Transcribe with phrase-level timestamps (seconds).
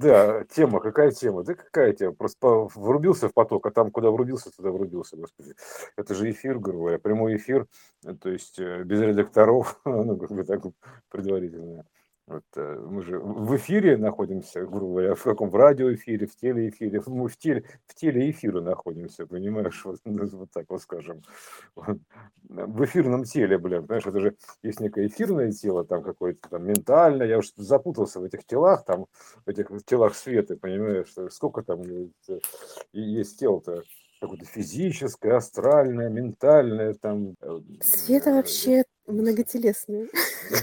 [0.00, 1.42] Да, тема, какая тема?
[1.44, 2.14] Да какая тема?
[2.14, 5.54] Просто врубился в поток, а там, куда врубился, туда врубился, господи.
[5.94, 7.66] Это же эфир, грубо прямой эфир,
[8.22, 10.62] то есть э, без редакторов, ну, как бы так
[11.10, 11.84] предварительно.
[12.30, 17.02] Вот, э, мы же в эфире находимся, грубо говоря, в каком в радиоэфире, в телеэфире,
[17.08, 21.22] мы в, теле, в телеэфире находимся, понимаешь, вот, ну, вот так вот скажем.
[21.74, 21.98] Вот.
[22.44, 27.26] В эфирном теле, блин, понимаешь, это же есть некое эфирное тело, там какое-то там ментальное,
[27.26, 29.06] я уже запутался в этих телах, там,
[29.44, 32.38] в этих телах света, понимаешь, сколько там э,
[32.92, 33.82] есть тел-то,
[34.20, 37.34] какое-то физическое, астральное, ментальное, там...
[37.40, 40.08] Э, Света вообще многотелесная.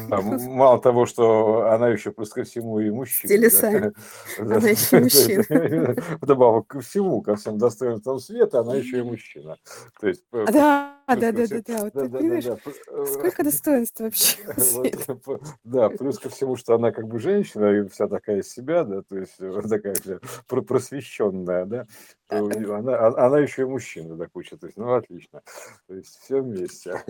[0.09, 3.33] Да, мало того, что она еще плюс ко всему и мужчина.
[3.33, 3.93] Телеса.
[4.37, 4.57] Да.
[4.57, 5.95] Она еще мужчина.
[6.21, 9.57] Вдобавок ко всему, ко всем достоинствам света, она еще и мужчина.
[9.99, 13.05] То есть, да, да, да, да, да, вот да, да, да, да.
[13.05, 14.37] Сколько достоинств вообще?
[15.63, 19.17] Да, плюс ко всему, что она как бы женщина и вся такая себя, да, то
[19.17, 19.37] есть
[19.69, 21.87] такая вся просвещенная, да,
[22.29, 25.41] она, она еще и мужчина до кучи, то есть, ну, отлично.
[25.87, 27.01] То есть, все вместе.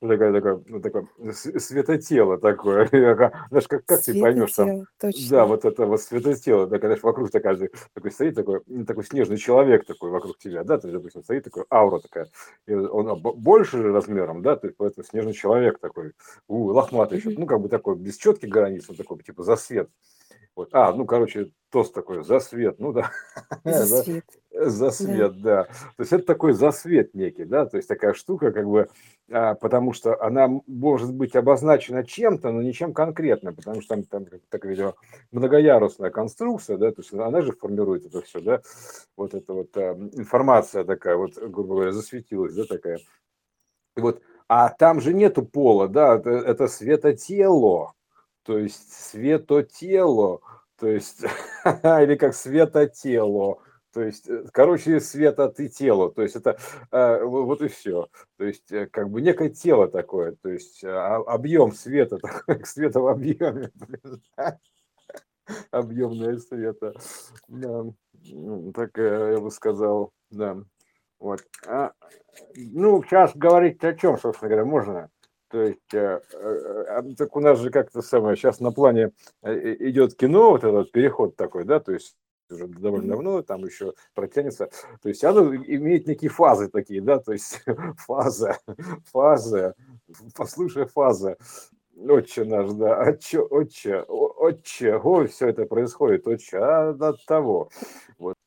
[0.00, 2.86] Такая, такая, ну, такое светотело такое.
[2.88, 4.84] Знаешь, как, как ты поймешь там?
[5.00, 5.30] Точно.
[5.30, 9.86] Да, вот это вот светотело, да, когда вокруг такая, такой стоит такой, такой снежный человек
[9.86, 12.28] такой вокруг тебя, да, то есть, допустим, стоит такой аура такая,
[12.66, 16.12] и он больше размером, да, то есть, поэтому снежный человек такой,
[16.48, 19.88] у, лохматый еще, ну, как бы такой, без четких границ, он такой, типа, за свет.
[20.58, 20.70] Вот.
[20.72, 23.12] А, ну, короче, тост такой, за свет, ну да.
[23.64, 24.24] За свет.
[24.50, 25.62] За свет, да.
[25.62, 25.64] да.
[25.96, 28.88] То есть это такой засвет некий, да, то есть такая штука, как бы,
[29.30, 34.26] а, потому что она может быть обозначена чем-то, но ничем конкретным, потому что там, там
[34.48, 34.94] так, видимо,
[35.30, 38.60] многоярусная конструкция, да, то есть она же формирует это все, да,
[39.16, 42.98] вот эта вот а, информация такая, вот, грубо говоря, засветилась, да, такая.
[43.98, 47.94] И вот, а там же нету пола, да, это, это светотело,
[48.44, 50.40] то есть светотело,
[50.78, 51.22] то есть,
[51.64, 53.58] или как светотело,
[53.92, 56.60] то есть, э, короче, света ты тело, то есть это
[56.92, 61.16] э, вот и все, то есть э, как бы некое тело такое, то есть а,
[61.16, 63.72] объем света такой, света в объеме,
[65.72, 66.94] объемное света,
[67.48, 67.84] да.
[68.30, 70.62] Ну, так я бы сказал, да,
[71.18, 71.44] вот.
[71.66, 71.92] А,
[72.54, 75.10] ну, сейчас говорить о чем, собственно говоря, можно?
[75.48, 79.12] То есть, э, э, так у нас же как-то самое, сейчас на плане
[79.42, 82.16] э, идет кино, вот этот переход такой, да, то есть
[82.50, 84.70] уже довольно давно, там еще протянется.
[85.02, 87.62] То есть оно имеет некие фазы такие, да, то есть
[87.96, 88.58] фаза,
[89.10, 89.74] фаза,
[90.36, 91.38] послушай фаза,
[91.96, 97.70] отче наш, да, отче, отче, отче, ой, все это происходит, отче, а от того.
[98.18, 98.37] Вот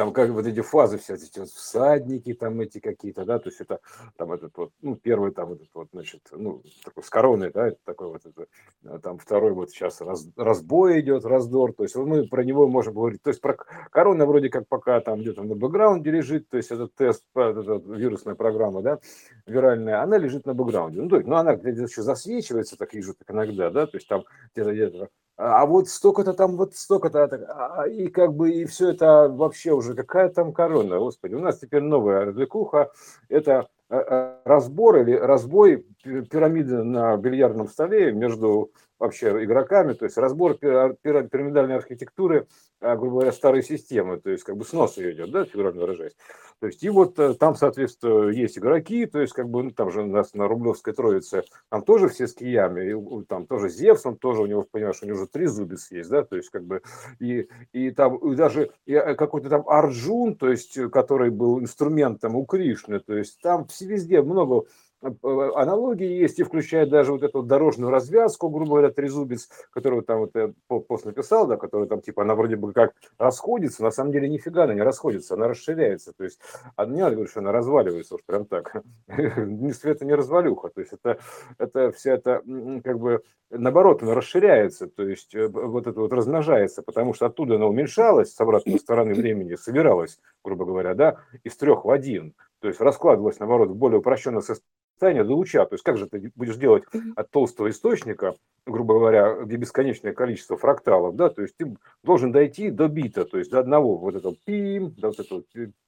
[0.00, 3.60] там как вот эти фазы все эти вот всадники там эти какие-то, да, то есть
[3.60, 3.80] это
[4.16, 8.08] там этот вот, ну, первый там этот вот, значит, ну, такой с короной, да, такой
[8.08, 8.46] вот, это,
[8.86, 12.94] а там второй вот сейчас раз, разбой идет, раздор, то есть мы про него можем
[12.94, 13.58] говорить, то есть про
[13.90, 18.36] корона вроде как пока там где-то на бэкграунде лежит, то есть этот тест, эта вирусная
[18.36, 19.00] программа, да,
[19.44, 23.12] виральная, она лежит на бэкграунде, ну, то есть, ну, она где-то еще засвечивается, так вижу,
[23.12, 24.24] так иногда, да, то есть там
[24.54, 25.10] где-то где-то
[25.42, 29.94] а вот столько-то там, вот столько-то, а, и как бы, и все это вообще уже,
[29.94, 32.90] какая там корона, господи, у нас теперь новая развлекуха,
[33.30, 38.70] это э, э, разбор или разбой пирамиды на бильярдном столе между
[39.00, 42.46] вообще игроками, то есть разбор пирамидальной архитектуры,
[42.80, 46.14] а, грубо говоря, старой системы, то есть как бы снос ее идет, да, фигурально выражаясь.
[46.60, 49.90] То есть и вот э, там, соответственно, есть игроки, то есть как бы ну, там
[49.90, 54.04] же у нас на Рублевской Троице, там тоже все с киями, и, там тоже Зевс,
[54.04, 56.64] он тоже у него, понимаешь, у него уже три зубец есть, да, то есть как
[56.64, 56.82] бы
[57.18, 62.44] и, и там и даже э, какой-то там Арджун, то есть который был инструментом у
[62.44, 67.90] Кришны, то есть там везде много Э, аналогии есть, и включая даже вот эту дорожную
[67.90, 72.34] развязку, грубо говоря, трезубец, которую там вот я пост написал, да, который там типа она
[72.34, 76.38] вроде бы как расходится, на самом деле нифига она не расходится, она расширяется, то есть
[76.76, 80.80] а не надо говорить, что она разваливается уж прям так, ни света, не развалюха, то
[80.80, 81.18] есть это,
[81.58, 82.42] это вся это
[82.84, 87.56] как бы наоборот, она расширяется, то есть э, вот это вот размножается, потому что оттуда
[87.56, 92.68] она уменьшалась с обратной стороны времени, собиралась, грубо говоря, да, из трех в один, то
[92.68, 95.64] есть раскладывалась, наоборот, в более упрощенное состояние, до луча.
[95.64, 96.84] То есть как же ты будешь делать
[97.16, 98.36] от толстого источника,
[98.66, 103.38] грубо говоря, где бесконечное количество фракталов, да, то есть ты должен дойти до бита, то
[103.38, 105.42] есть до одного вот этого пи, до вот этого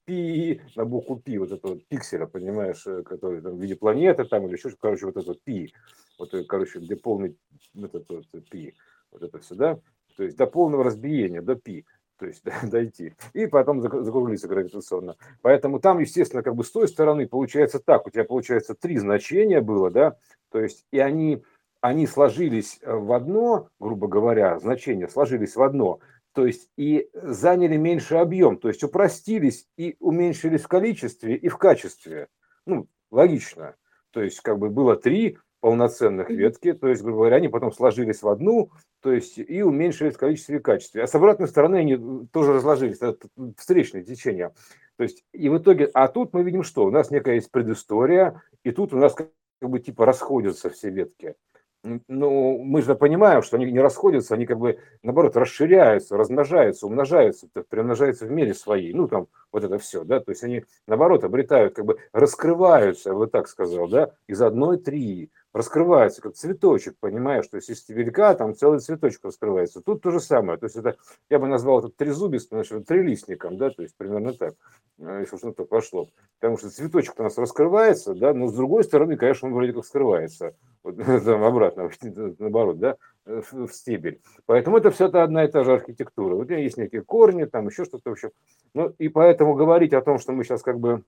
[0.06, 4.46] пи, на букву пи, вот этого пикселя, понимаешь, э, который там в виде планеты там
[4.46, 5.74] или еще что короче, вот это пи,
[6.19, 7.36] вот, э, короче, где полный
[7.74, 8.74] вот это вот пи,
[9.10, 9.78] вот это все, да,
[10.16, 11.84] то есть до полного разбиения, до пи
[12.22, 15.16] то есть дойти, и потом закруглиться гравитационно.
[15.42, 19.60] Поэтому там, естественно, как бы с той стороны получается так, у тебя получается три значения
[19.60, 20.16] было, да,
[20.52, 21.42] то есть и они,
[21.80, 25.98] они сложились э, в одно, грубо говоря, значения сложились в одно,
[26.32, 31.58] то есть и заняли меньше объем, то есть упростились и уменьшились в количестве и в
[31.58, 32.28] качестве.
[32.66, 33.74] Ну, логично.
[34.12, 38.20] То есть как бы было три полноценных ветки, то есть, грубо говоря, они потом сложились
[38.20, 41.05] в одну, то есть и уменьшились в количестве и качестве.
[41.05, 44.53] А с обратной стороны они тоже разложились, это встречное течение.
[44.97, 46.85] То есть и в итоге, а тут мы видим что?
[46.85, 49.31] У нас некая есть предыстория, и тут у нас как
[49.61, 51.37] бы типа расходятся все ветки
[51.85, 57.49] ну, мы же понимаем, что они не расходятся, они как бы, наоборот, расширяются, размножаются, умножаются,
[57.69, 61.75] примножаются в мере своей, ну, там, вот это все, да, то есть они, наоборот, обретают,
[61.75, 67.46] как бы, раскрываются, я бы так сказал, да, из одной три, раскрывается как цветочек, понимаешь,
[67.46, 69.81] то есть если велика, там целый цветочек раскрывается.
[69.81, 70.96] Тут то же самое, то есть это,
[71.28, 74.54] я бы назвал это трезубистым, значит, трилистником, да, то есть примерно так,
[74.99, 76.08] э, если что-то пошло.
[76.40, 79.84] Потому что цветочек у нас раскрывается, да, но с другой стороны, конечно, он вроде как
[79.84, 81.90] скрывается, вот, там, обратно,
[82.38, 84.20] наоборот, да, в стебель.
[84.46, 86.34] Поэтому это все это одна и та же архитектура.
[86.34, 88.31] Вот есть некие корни, там еще что-то в общем.
[88.75, 91.05] Ну и поэтому говорить о том, что мы сейчас как бы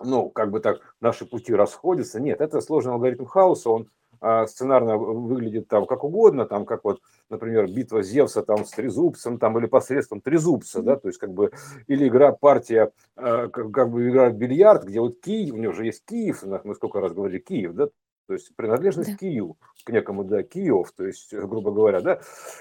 [0.00, 2.20] ну, как бы так, наши пути расходятся.
[2.20, 3.88] Нет, это сложный алгоритм хаоса, он
[4.20, 9.38] а, сценарно выглядит там как угодно, там как вот, например, битва Зевса там с трезубцем,
[9.38, 11.52] там или посредством трезубца, да, то есть как бы,
[11.88, 15.72] или игра партия, а, как, как бы игра в бильярд, где вот Киев, у него
[15.72, 17.88] же есть Киев, мы сколько раз говорили Киев, да,
[18.26, 19.16] то есть принадлежность да.
[19.16, 22.20] Киеву, к некому, да, Киев, то есть, э, грубо говоря, да.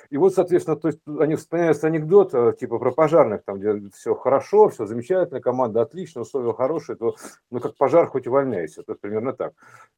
[0.10, 4.14] И вот, соответственно, то есть они вспоминают анекдот, э, типа про пожарных, там, где все
[4.16, 7.16] хорошо, все замечательно, команда отлично, условия хорошие, то,
[7.50, 9.54] ну, как пожар, хоть увольняйся, то примерно так.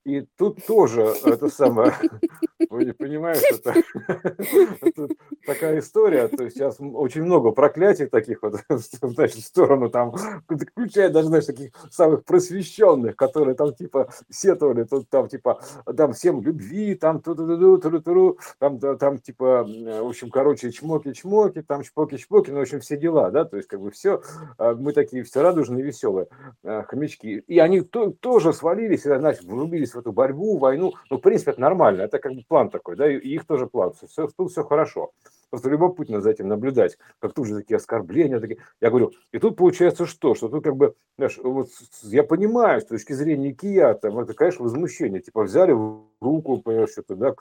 [0.06, 1.94] И тут тоже это самое,
[2.70, 3.74] вы не понимаете, это,
[4.82, 5.08] это
[5.46, 10.14] такая история, то есть сейчас очень много проклятий таких вот, значит, в сторону там,
[10.48, 15.55] включая даже, знаешь, таких самых просвещенных, которые там, типа, сетовали, тут там, типа,
[15.96, 20.69] там всем любви, там ту ту ту ту ту там, там типа, в общем, короче,
[20.69, 24.22] чмоки-чмоки, там чпоки-чпоки, ну, в общем, все дела, да, то есть, как бы все,
[24.57, 26.28] а, мы такие все радужные, веселые
[26.63, 27.44] а, хомячки.
[27.48, 31.62] И они то, тоже свалились, значит, врубились в эту борьбу, войну, ну, в принципе, это
[31.62, 35.12] нормально, это как бы план такой, да, и их тоже план, все, тут все хорошо.
[35.50, 38.40] Просто любопытно за этим наблюдать, как тут же такие оскорбления.
[38.40, 38.60] Такие.
[38.81, 40.36] Я говорю, и тут получается что?
[40.36, 41.69] Что тут как бы, знаешь, вот
[42.01, 45.22] я понимаю, с точки зрения Кия, там, это, конечно, возмущение.
[45.22, 47.34] Типа взяли в руку, понимаешь, что-то, да,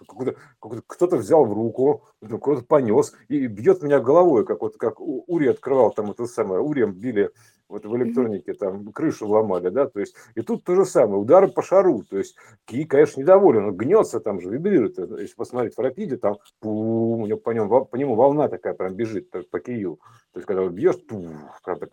[0.87, 5.91] кто-то взял в руку, кто-то понес и бьет меня головой, как вот как Ури открывал
[5.91, 7.31] там это самое, Урием били
[7.69, 11.49] вот в электронике там крышу ломали, да, то есть, и тут то же самое, удары
[11.49, 12.37] по шару, то есть,
[12.67, 17.27] Ки, конечно, недоволен, он гнется там же, вибрирует, если посмотреть в рапиде, там, пум, у
[17.27, 19.99] него по, нему, по нему волна такая прям бежит по Кию,
[20.33, 21.29] то есть, когда бьешь, пум,
[21.65, 21.91] прям так,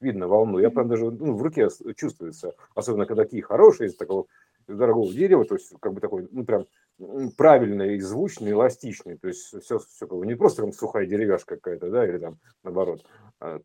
[0.00, 4.26] видно волну, я прям даже, ну, в руке чувствуется, особенно когда Ки хороший, из такого
[4.68, 6.66] дорогого дерева, то есть, как бы такой, ну, прям
[7.36, 11.90] правильный, звучный, эластичный, то есть все, все как бы не просто там сухая деревяшка какая-то,
[11.90, 13.04] да, или там наоборот,
[13.40, 13.60] а,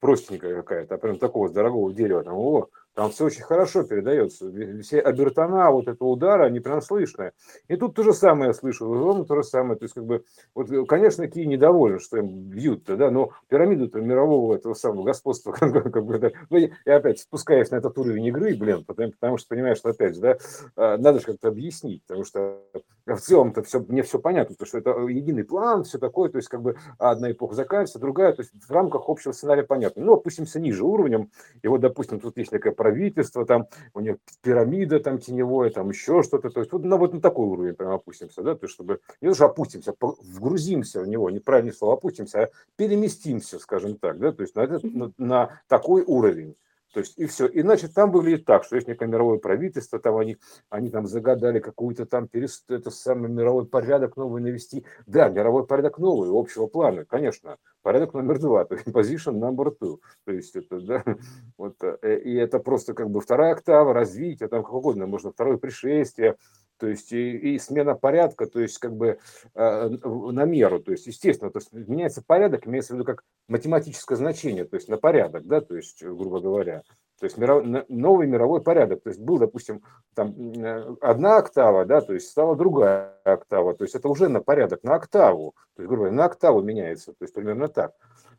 [0.00, 4.50] простенькая какая-то, а прям такого дорогого дерева, там, о, там все очень хорошо передается.
[4.82, 7.32] Все обертона вот этого удара, они прям слышные.
[7.68, 9.76] И тут то же самое я слышу, ровно то же самое.
[9.76, 10.24] То есть, как бы,
[10.54, 15.92] вот, конечно, Киев недоволен, что им бьют-то, да, но пирамиду мирового этого самого господства, как,
[15.92, 19.48] как бы, да, ну, я опять спускаюсь на этот уровень игры, блин, потому, потому что
[19.48, 20.36] понимаешь, что опять да,
[20.76, 22.62] а, надо же как-то объяснить, потому что
[23.06, 26.48] в целом-то все, мне все понятно, потому что это единый план, все такое, то есть,
[26.48, 30.02] как бы, одна эпоха заканчивается, другая, то есть, в рамках общего сценария понятно.
[30.02, 31.30] Ну, опустимся ниже уровнем,
[31.62, 36.22] и вот, допустим, тут есть некая правительство, там у них пирамида там теневое, там еще
[36.22, 36.50] что-то.
[36.50, 39.28] То есть вот, ну, вот на такой уровень прям опустимся, да, то есть чтобы не
[39.28, 44.42] то, что опустимся, вгрузимся в него, неправильное слово опустимся, а переместимся, скажем так, да, то
[44.42, 46.56] есть на, этот, на, на такой уровень.
[46.94, 47.46] То есть и все.
[47.46, 50.36] И значит, там выглядит так, что есть некое мировое правительство, там они,
[50.70, 52.70] они там загадали какую-то там перест...
[52.70, 54.86] это самый мировой порядок новый навести.
[55.04, 57.56] Да, мировой порядок новый, общего плана, конечно.
[57.82, 59.98] Порядок номер два, то есть position number two.
[60.24, 61.04] То есть это, да,
[61.58, 65.56] вот, э, и это просто как бы вторая октава, развитие, там как угодно, можно второе
[65.56, 66.36] пришествие,
[66.78, 69.18] то есть и, и смена порядка, то есть как бы
[69.54, 74.16] э, на меру, то есть естественно, то есть меняется порядок, имеется в виду как математическое
[74.16, 76.82] значение, то есть на порядок, да, то есть грубо говоря,
[77.18, 79.82] то есть миров, новый мировой порядок, то есть был, допустим,
[80.14, 84.40] там э, одна октава, да, то есть стала другая октава, то есть это уже на
[84.40, 87.92] порядок, на октаву, то есть грубо говоря, на октаву меняется, то есть примерно так.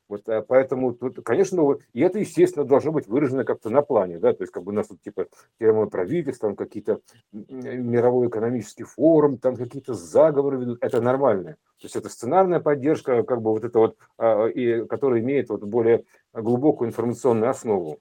[0.07, 4.33] Вот, э, поэтому тут, конечно, и это, естественно, должно быть выражено как-то на плане, да,
[4.33, 5.27] то есть как бы у нас тут типа
[5.59, 6.99] мировое правительство, там какие-то
[7.31, 11.55] мировой экономический форум, там какие-то заговоры ведут, это нормально.
[11.79, 15.63] То есть это сценарная поддержка, как бы вот это вот, а, и, которая имеет вот
[15.63, 17.99] более глубокую информационную основу.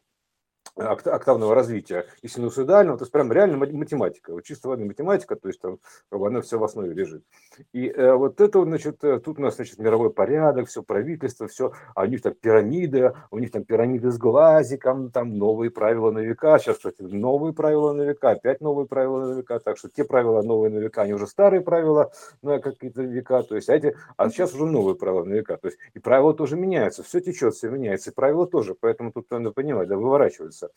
[0.77, 5.61] Октавного развития и синусоидального, то есть прям реально математика, вот чисто вода математика, то есть
[5.61, 5.79] там
[6.11, 7.25] она все в основе лежит.
[7.73, 11.73] И э, вот это, значит, э, тут у нас, значит, мировой порядок, все правительство, все,
[11.95, 16.19] а у них там пирамиды, у них там пирамиды с глазиком, там новые правила на
[16.19, 20.05] века, сейчас, кстати, новые правила на века, опять новые правила на века, так что те
[20.05, 22.13] правила новые на века, они уже старые правила
[22.43, 25.69] на какие-то века, то есть, а, эти, а сейчас уже новые правила на века, то
[25.69, 29.53] есть, и правила тоже меняются, все течет, все меняется, и правила тоже, поэтому тут надо
[29.53, 30.71] понимать, да, выворачиваются меняются.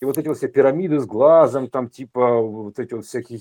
[0.00, 3.40] И вот эти вот все пирамиды с глазом, там типа вот эти вот всякие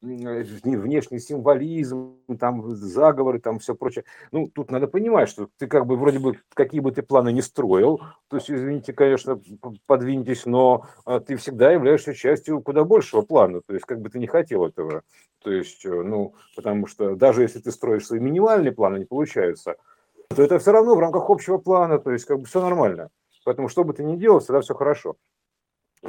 [0.00, 4.04] внешний символизм, там заговоры, там все прочее.
[4.30, 7.42] Ну, тут надо понимать, что ты как бы вроде бы какие бы ты планы не
[7.42, 9.40] строил, то есть, извините, конечно,
[9.86, 14.18] подвиньтесь, но а, ты всегда являешься частью куда большего плана, то есть как бы ты
[14.18, 15.02] не хотел этого.
[15.42, 19.74] То есть, э, ну, потому что даже если ты строишь свои минимальные планы, не получаются,
[20.28, 23.08] то это все равно в рамках общего плана, то есть как бы все нормально.
[23.44, 25.16] Поэтому что бы ты ни делал, всегда все хорошо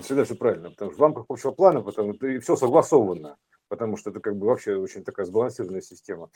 [0.02, 3.38] всегда все правильно, потому что в рамках общего плана, потому что все согласовано
[3.74, 6.30] потому что это как бы вообще очень такая сбалансированная система.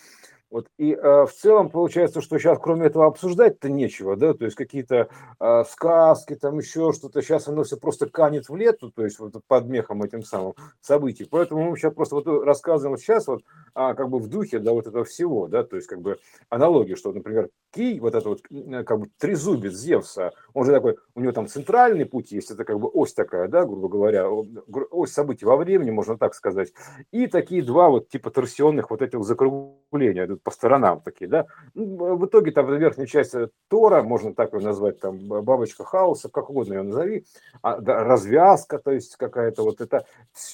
[0.50, 0.72] Вот.
[0.80, 5.10] И э, в целом получается, что сейчас кроме этого обсуждать-то нечего, да, то есть какие-то
[5.40, 9.36] э, сказки, там еще что-то, сейчас оно все просто канет в лету, то есть вот
[9.46, 11.28] под мехом этим самым событий.
[11.30, 13.44] Поэтому мы сейчас просто вот рассказываем сейчас вот
[13.76, 16.18] а, как бы в духе, да, вот этого всего, да, то есть как бы
[16.50, 21.22] аналогии, что, например, Кий, вот это вот как бы трезубец Зевса, он же такой, у
[21.22, 25.46] него там центральный путь есть, это как бы ось такая, да, грубо говоря, ось событий
[25.46, 26.74] во времени, можно так сказать,
[27.12, 31.46] и такие два вот типа торсионных вот этих закругления идут по сторонам такие, да.
[31.74, 36.30] Ну, в итоге там верхняя часть э, Тора, можно так ее назвать, там бабочка хаоса,
[36.30, 37.26] как угодно ее назови,
[37.62, 40.06] а, да, развязка, то есть какая-то вот это,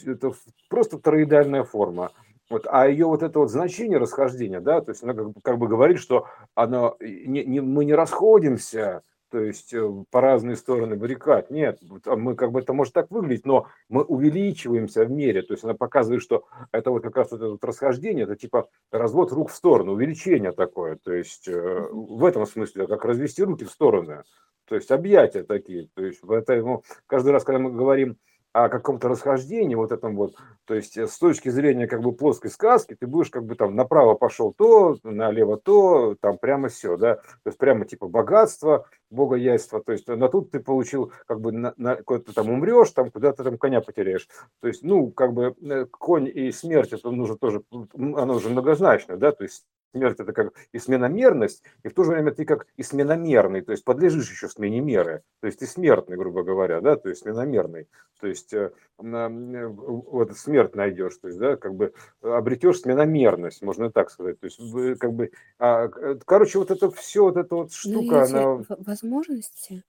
[0.05, 0.31] это
[0.69, 2.11] просто тороидальная форма.
[2.49, 5.67] Вот, а ее вот это вот значение расхождения, да, то есть она как, как бы
[5.67, 9.01] говорит, что она, не, не, мы не расходимся,
[9.33, 11.49] то есть э, по разные стороны баррикад.
[11.49, 15.41] Нет, а мы как бы это может так выглядеть, но мы увеличиваемся в мере.
[15.41, 18.69] То есть она показывает, что это вот как раз вот это вот расхождение, это типа
[18.91, 20.97] развод рук в сторону, увеличение такое.
[20.97, 24.21] То есть э, в этом смысле, как развести руки в стороны.
[24.65, 25.89] То есть объятия такие.
[25.95, 28.19] То есть поэтому каждый раз, когда мы говорим
[28.53, 30.35] о каком-то расхождении вот этом вот,
[30.65, 33.75] то есть э, с точки зрения как бы плоской сказки, ты будешь как бы там
[33.75, 39.81] направо пошел то, налево то, там прямо все, да, то есть прямо типа богатство, богояйство,
[39.81, 43.43] то есть на тут ты получил как бы на, на куда-то там умрешь, там куда-то
[43.43, 44.27] там коня потеряешь,
[44.59, 49.17] то есть ну как бы э, конь и смерть это нужно тоже, оно уже многозначно,
[49.17, 52.67] да, то есть смерть это как и сменомерность, и в то же время ты как
[52.75, 56.95] и сменомерный, то есть подлежишь еще смене меры, то есть ты смертный, грубо говоря, да,
[56.95, 57.87] то есть сменомерный,
[58.19, 63.91] то есть э, э, вот смерть найдешь, то есть, да, как бы обретешь сменомерность, можно
[63.91, 64.59] так сказать, то есть
[64.97, 65.89] как бы, а,
[66.25, 68.63] короче, вот это все, вот эта вот ну, штука, она...
[69.03, 69.83] Возможности,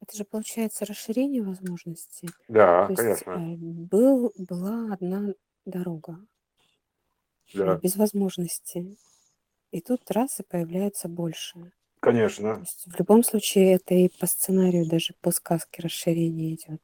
[0.00, 2.28] это же получается расширение возможностей.
[2.48, 3.30] Да, То конечно.
[3.30, 6.18] Э, был, была одна дорога,
[7.54, 7.76] да.
[7.76, 8.98] без возможностей.
[9.70, 11.72] И тут трассы появляются больше.
[12.00, 12.64] Конечно.
[12.86, 16.82] в любом случае это и по сценарию, даже по сказке расширение идет.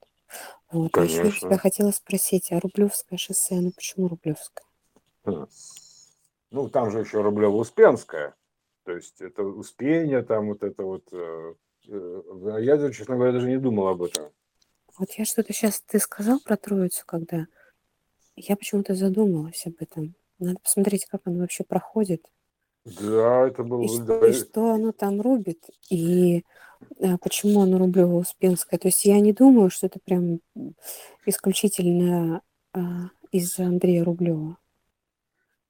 [0.70, 0.96] Вот.
[0.96, 4.66] А еще я тебя хотела спросить, а Рублевское шоссе, ну почему Рублевское?
[5.24, 5.46] Хм.
[6.50, 8.34] Ну, там же еще Рублево-Успенское.
[8.84, 11.08] То есть это Успение, там вот это вот...
[11.12, 14.26] Э, э, я, честно говоря, даже не думал об этом.
[14.98, 17.46] Вот я что-то сейчас, ты сказал про Троицу, когда...
[18.34, 20.14] Я почему-то задумалась об этом.
[20.38, 22.24] Надо посмотреть, как оно вообще проходит.
[22.84, 23.82] Да, это было...
[23.82, 24.26] И, да.
[24.26, 26.44] и что оно там рубит, и
[27.00, 28.78] а, почему оно Рублево-Успенское.
[28.78, 30.40] То есть я не думаю, что это прям
[31.26, 34.56] исключительно а, из-за Андрея Рублева.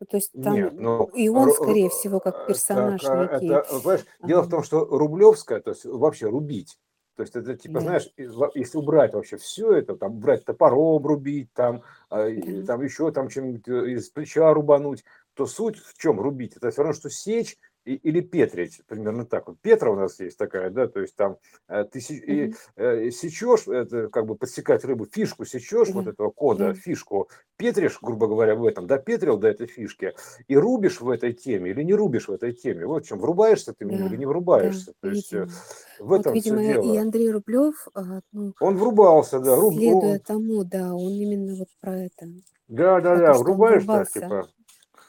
[0.02, 3.54] Ну, то есть там Нет, но и он, скорее всего, как персонаж так, некий.
[3.54, 4.28] Это, понимаешь, ага.
[4.28, 6.76] Дело в том, что Рублевская, то есть вообще рубить,
[7.14, 7.80] то есть это типа, да.
[7.80, 12.26] знаешь, если убрать вообще все это, там брать топором рубить, там, да.
[12.66, 15.04] там еще там чем-нибудь э, из плеча рубануть,
[15.34, 16.56] то суть в чем рубить?
[16.56, 19.48] Это все равно, что сечь или петрить, примерно так.
[19.48, 22.54] Вот Петра у нас есть такая, да, то есть там э, ты mm-hmm.
[22.76, 25.92] э, сечешь, это как бы подсекать рыбу, фишку сечешь mm-hmm.
[25.92, 26.74] вот этого кода, mm-hmm.
[26.74, 30.14] фишку, петришь, грубо говоря, в этом, да, петрил до этой фишки,
[30.48, 32.86] и рубишь в этой теме или не рубишь в этой теме.
[32.86, 34.86] Вот в чем, врубаешься ты нее или не врубаешься.
[34.86, 35.50] Да, то есть видимо.
[35.98, 36.94] в этом вот, видимо, все дело.
[36.94, 39.74] и Андрей Рублев, а, ну, он врубался, да, руб...
[39.74, 42.26] следуя тому, да, он именно вот про это.
[42.68, 44.48] Да, да, да, врубаешься, типа,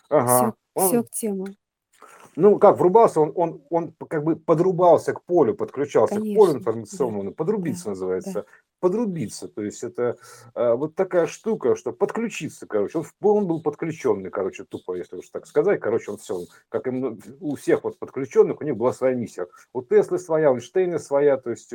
[0.09, 0.53] Ага.
[0.75, 1.47] Все, все к тему.
[2.35, 6.59] Ну, как врубался, он, он, он как бы подрубался к полю, подключался Конечно, к полю
[6.59, 8.33] информационному, да, подрубиться да, называется.
[8.33, 8.45] Да.
[8.79, 10.17] Подрубиться, то есть это
[10.53, 12.97] а, вот такая штука, что подключиться, короче.
[12.97, 15.79] Он, он был подключенный, короче, тупо, если уж так сказать.
[15.79, 19.47] Короче, он все, как и у всех вот подключенных, у них была своя миссия.
[19.71, 21.73] У Теслы своя, у Эйнштейна своя, то есть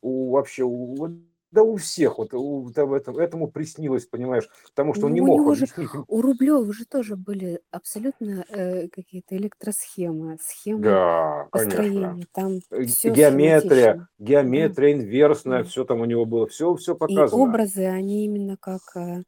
[0.00, 1.08] у вообще у
[1.50, 5.26] Да у всех вот у, там, этому, этому приснилось, понимаешь, потому что он не Ну,
[5.34, 5.66] у мог же,
[6.06, 11.76] у Рублева же тоже были абсолютно э, какие-то электросхемы, схемы Да, конечно.
[11.78, 15.68] построения, там Э, все Геометрия, да, геометрия инверсная, да.
[15.68, 17.42] все там у него было, все, все И показано.
[17.42, 19.22] образы, они именно как э,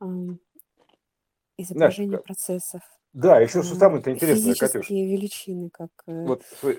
[0.00, 0.38] Знаешь,
[1.58, 2.82] изображение как- процессов,
[3.14, 6.74] да, еще что самое-то интересное, Катюш, величины, как э, вот э,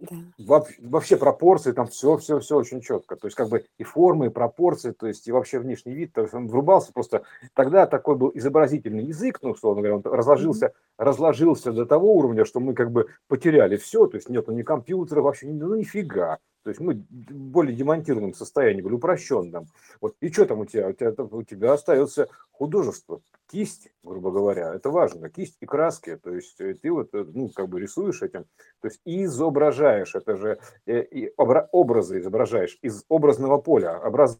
[0.00, 0.16] да.
[0.38, 3.16] Во- вообще пропорции там все, все, все очень четко.
[3.16, 6.14] То есть как бы и формы, и пропорции, то есть и вообще внешний вид.
[6.14, 7.24] То есть он врубался просто.
[7.52, 12.60] Тогда такой был изобразительный язык, ну, условно говоря, он разложился, разложился до того уровня, что
[12.60, 14.06] мы как бы потеряли все.
[14.06, 16.38] То есть нету ни компьютера, вообще, ну нифига.
[16.68, 19.68] То есть мы в более демонтированном состоянии были, упрощенном.
[20.02, 20.88] Вот и что там у тебя?
[20.88, 24.74] У тебя, у тебя остается художество, кисть, грубо говоря.
[24.74, 25.30] Это важно.
[25.30, 26.18] Кисть и краски.
[26.18, 28.44] То есть э, ты вот, э, ну, как бы рисуешь этим,
[28.82, 34.38] то есть изображаешь, это же э, и обра- образы изображаешь из образного поля, образа,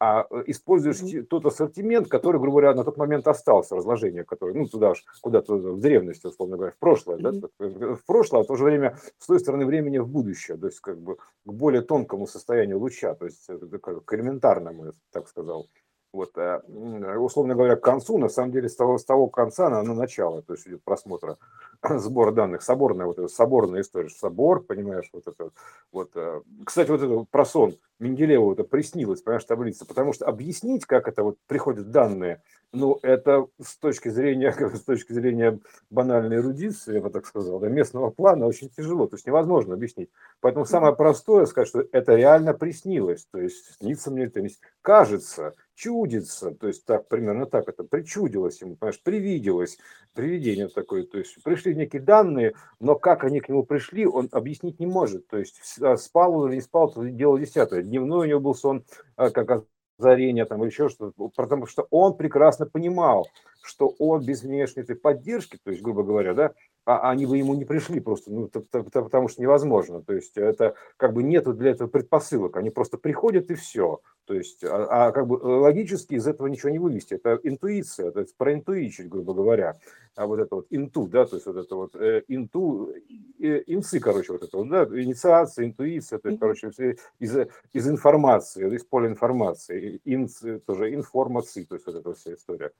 [0.00, 4.54] а э, используешь те- тот ассортимент, который, грубо говоря, на тот момент остался, разложение, которое,
[4.54, 7.40] ну, туда уж, куда-то в древности, условно говоря, в прошлое, да, Мгм.
[7.40, 10.56] так, э, в прошлое, а в то же время с той стороны времени в будущее,
[10.56, 14.92] то есть как бы к более тонкому состоянию луча, то есть такое, к элементарному, я
[15.12, 15.68] так сказал.
[16.12, 19.82] Вот, м, условно говоря, к концу, на самом деле, с того, с того конца на,
[19.82, 21.36] на начало, то есть идет просмотра
[21.98, 25.50] сбора данных, соборная вот эта соборная история, собор, понимаешь, вот это
[25.92, 26.10] вот.
[26.14, 30.86] э, Кстати, вот это вот про сон Менделееву это приснилось, понимаешь, таблица, потому что объяснить,
[30.86, 35.58] как это вот приходят данные, ну, это с точки зрения, с точки зрения
[35.90, 40.10] банальной эрудиции, я бы так сказал, да, местного плана очень тяжело, то есть невозможно объяснить.
[40.40, 45.54] Поэтому самое простое сказать, что это реально приснилось, то есть снится мне не с- кажется,
[45.74, 49.78] чудится, то есть так, примерно так это, причудилось ему, понимаешь, привиделось,
[50.14, 54.80] привидение такое, то есть пришли некие данные, но как они к нему пришли, он объяснить
[54.80, 58.30] не может, то есть а, спал он или не спал, то дело десятое, дневной у
[58.30, 58.84] него был сон,
[59.16, 59.64] а, как
[59.98, 63.28] озарение там или еще что-то, потому что он прекрасно понимал,
[63.62, 66.52] что он без внешней этой поддержки, то есть, грубо говоря, да,
[66.88, 70.02] а они бы ему не пришли просто, ну, потому что невозможно.
[70.02, 74.00] То есть это как бы нету для этого предпосылок, они просто приходят и все.
[74.24, 77.14] То есть, а, а как бы логически из этого ничего не вывести.
[77.14, 79.78] Это интуиция, то есть проинтуичить, грубо говоря.
[80.16, 82.90] А вот это вот инту, да, то есть вот это вот э, инту,
[83.38, 87.36] э, инцы, короче, вот это вот, да, инициация, интуиция, то есть, короче, все из,
[87.74, 92.72] из информации, из поля информации, инц, тоже информации, то есть вот эта вся история.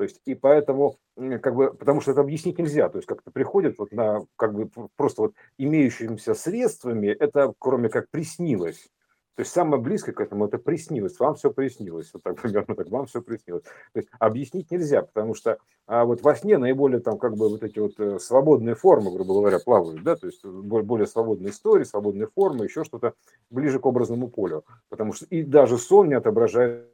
[0.00, 3.76] То есть, и поэтому, как бы, потому что это объяснить нельзя, то есть, как-то приходит
[3.76, 8.88] вот на, как бы, просто вот имеющимися средствами, это кроме как приснилось.
[9.34, 12.88] То есть самое близкое к этому это приснилось, вам все приснилось, вот так примерно так,
[12.88, 13.64] вам все приснилось.
[13.64, 17.62] То есть объяснить нельзя, потому что а вот во сне наиболее там как бы вот
[17.62, 21.84] эти вот э, свободные формы, грубо говоря, плавают, да, то есть бо- более свободные истории,
[21.84, 23.12] свободные формы, еще что-то
[23.50, 26.88] ближе к образному полю, потому что и даже сон не отображает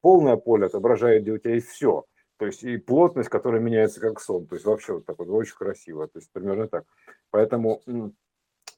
[0.00, 2.04] полное поле отображает, где у тебя есть все.
[2.38, 4.46] То есть и плотность, которая меняется как сон.
[4.46, 6.08] То есть вообще вот так вот очень красиво.
[6.08, 6.84] То есть примерно так.
[7.30, 7.82] Поэтому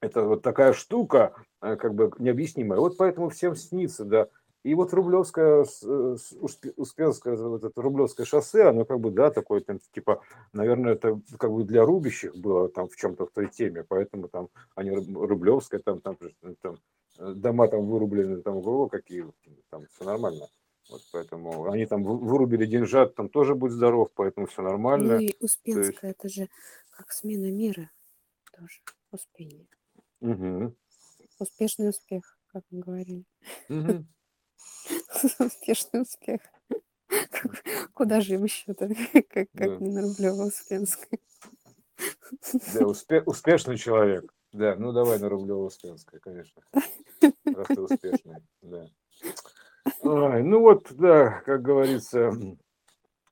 [0.01, 2.81] это вот такая штука, э, как бы необъяснимая.
[2.81, 4.29] Вот поэтому всем снится, да.
[4.65, 9.61] И вот Рублевское, э, Усп- Успенское, вот это Рублевское шоссе, оно как бы, да, такое,
[9.61, 13.85] там, типа, наверное, это как бы для рубящих было там в чем-то в той теме,
[13.89, 16.17] поэтому там они Руб- Рублевское, там, там,
[16.61, 16.79] там
[17.19, 19.27] э, дома там вырублены, там, какие,
[19.71, 20.47] там все нормально.
[20.91, 25.19] Вот поэтому они там вы- вырубили деньжат, там тоже будь здоров, поэтому все Ну нормально.
[25.19, 26.49] и То есть, Успенская, это же
[26.91, 27.91] как смена мира
[28.57, 28.81] тоже.
[29.11, 29.67] Успение.
[30.21, 30.75] мгм,
[31.39, 33.25] Успешный успех, как мы говорили.
[33.69, 34.07] мгм,
[35.39, 36.41] Успешный успех.
[37.95, 41.21] Куда же им еще-то, как, да, как не на Рублева Успенской.
[42.75, 44.33] да, успе- успешный человек.
[44.53, 46.63] Да, ну давай на Рублева Успенская, конечно,
[47.45, 48.87] раз ты успешный, да.
[50.03, 52.33] Ой, ну вот, да, как говорится,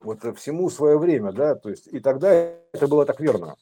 [0.01, 3.57] вот всему свое время, да, то есть и тогда это было так верно,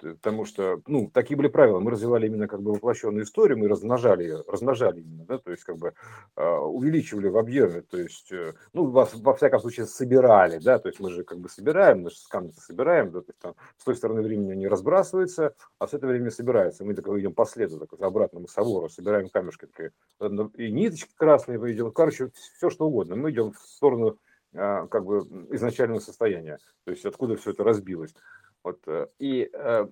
[0.00, 4.22] потому что, ну, такие были правила, мы развивали именно как бы воплощенную историю, мы размножали
[4.24, 5.94] ее, размножали именно, да, то есть как бы
[6.36, 10.88] а, увеличивали в объеме, то есть, э, ну, во, во всяком случае собирали, да, то
[10.88, 13.54] есть мы же как бы собираем, мы же с камня собираем, да, то есть там
[13.78, 17.44] с той стороны времени они разбрасываются, а с этого времени собираются, мы так идем по
[17.44, 22.70] следу, так вот, обратному собору, собираем камешки, такие, одно- и ниточки красные идем, короче, все
[22.70, 24.18] что угодно, мы идем в сторону
[24.52, 25.18] а, как бы
[25.50, 28.14] изначального состояния, то есть откуда все это разбилось.
[28.62, 29.86] Вот, э, и э,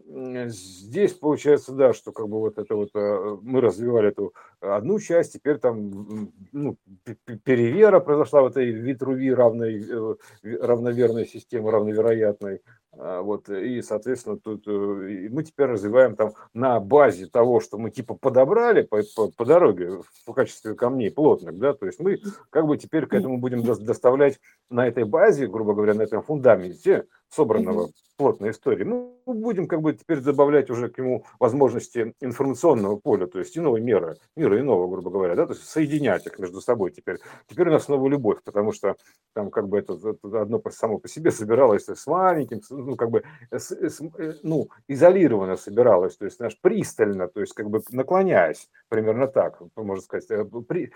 [0.49, 5.33] здесь получается, да, что как бы вот это вот э, мы развивали эту одну часть,
[5.33, 6.77] теперь там ну,
[7.45, 12.61] перевера произошла в этой Витруви равной, э, равноверной системы, равновероятной.
[12.93, 17.91] А, вот, и, соответственно, тут э, мы теперь развиваем там на базе того, что мы
[17.91, 22.19] типа подобрали по, по, по дороге в качестве камней плотных, да, то есть мы
[22.51, 27.05] как бы теперь к этому будем доставлять на этой базе, грубо говоря, на этом фундаменте
[27.29, 33.27] собранного плотной истории, мы будем как бы теперь добавлять уже к нему возможности информационного поля,
[33.27, 36.91] то есть иного мира, мира иного, грубо говоря, да, то есть соединять их между собой
[36.91, 37.19] теперь.
[37.47, 38.97] Теперь у нас снова любовь, потому что
[39.35, 43.25] там как бы это, это одно само по себе собиралось с маленьким, ну как бы
[43.51, 48.69] с, с, э, ну изолированно собиралось, то есть наш пристально, то есть как бы наклоняясь,
[48.89, 50.93] примерно так, можно сказать, э, при,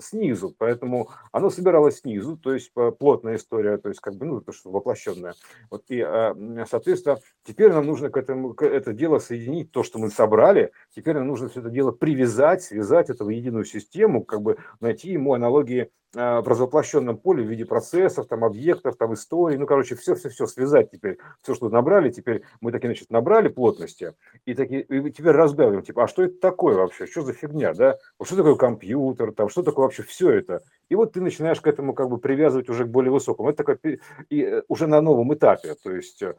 [0.00, 4.52] снизу, поэтому оно собиралось снизу, то есть плотная история, то есть как бы ну то
[4.52, 5.34] что воплощенное.
[5.70, 6.34] Вот, и, а,
[6.68, 11.16] соответственно, теперь нам нужно к этому, к это дело соединить, то, что мы собрали, теперь
[11.16, 15.34] нам нужно все это дело привязать, связать это в единую систему, как бы найти ему
[15.34, 20.46] аналогии а, в развоплощенном поле в виде процессов, там, объектов, там, историй, ну, короче, все-все-все
[20.46, 24.14] связать теперь, все, что набрали, теперь мы такие, значит, набрали плотности,
[24.44, 27.98] и, такие, и теперь разгадываем, типа, а что это такое вообще, что за фигня, да,
[28.18, 31.66] вот что такое компьютер, там, что такое вообще все это, и вот ты начинаешь к
[31.66, 35.32] этому как бы привязывать уже к более высокому, это такое, и э, уже на новом
[35.34, 36.34] этапе, то есть э,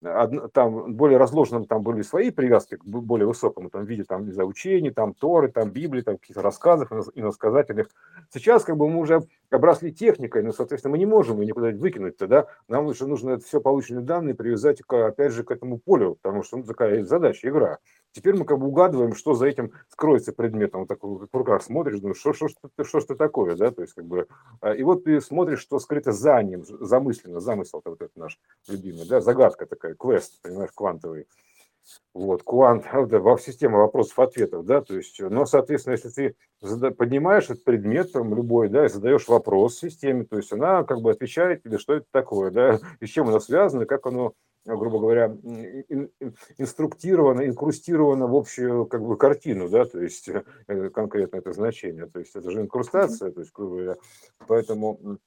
[0.00, 4.90] там более разложенным там были свои привязки к более высокому там виде там не учений,
[4.90, 7.88] там Торы, там Библии, там каких-то рассказов иносказательных.
[8.32, 12.16] Сейчас как бы мы уже обросли техникой, но, соответственно, мы не можем ее никуда выкинуть
[12.16, 12.46] тогда.
[12.68, 16.58] Нам лучше нужно это все полученные данные привязать, опять же, к этому полю, потому что
[16.58, 17.78] ну, такая задача, игра.
[18.12, 20.80] Теперь мы как бы угадываем, что за этим скроется предметом.
[20.80, 23.82] Вот так как в руках смотришь, думаешь, что, что, что, что, что такое, да, то
[23.82, 24.26] есть как бы,
[24.60, 29.06] а, и вот ты смотришь, что скрыто за ним, замысленно, замысел вот этот наш любимый,
[29.06, 31.26] да, загадка такая, квест, понимаешь, квантовый.
[32.12, 38.12] Вот, квант, во система вопросов-ответов, да, то есть, но, соответственно, если ты поднимаешь этот предмет,
[38.12, 41.94] там, любой, да, и задаешь вопрос системе, то есть она как бы отвечает тебе, что
[41.94, 45.26] это такое, да, и с чем оно связано, как оно грубо говоря,
[46.58, 52.18] инструктировано, инкрустировано в общую как бы картину, да, то есть э, конкретно это значение, то
[52.18, 53.96] есть это же инкрустация, то есть, грубо говоря,
[54.46, 55.18] поэтому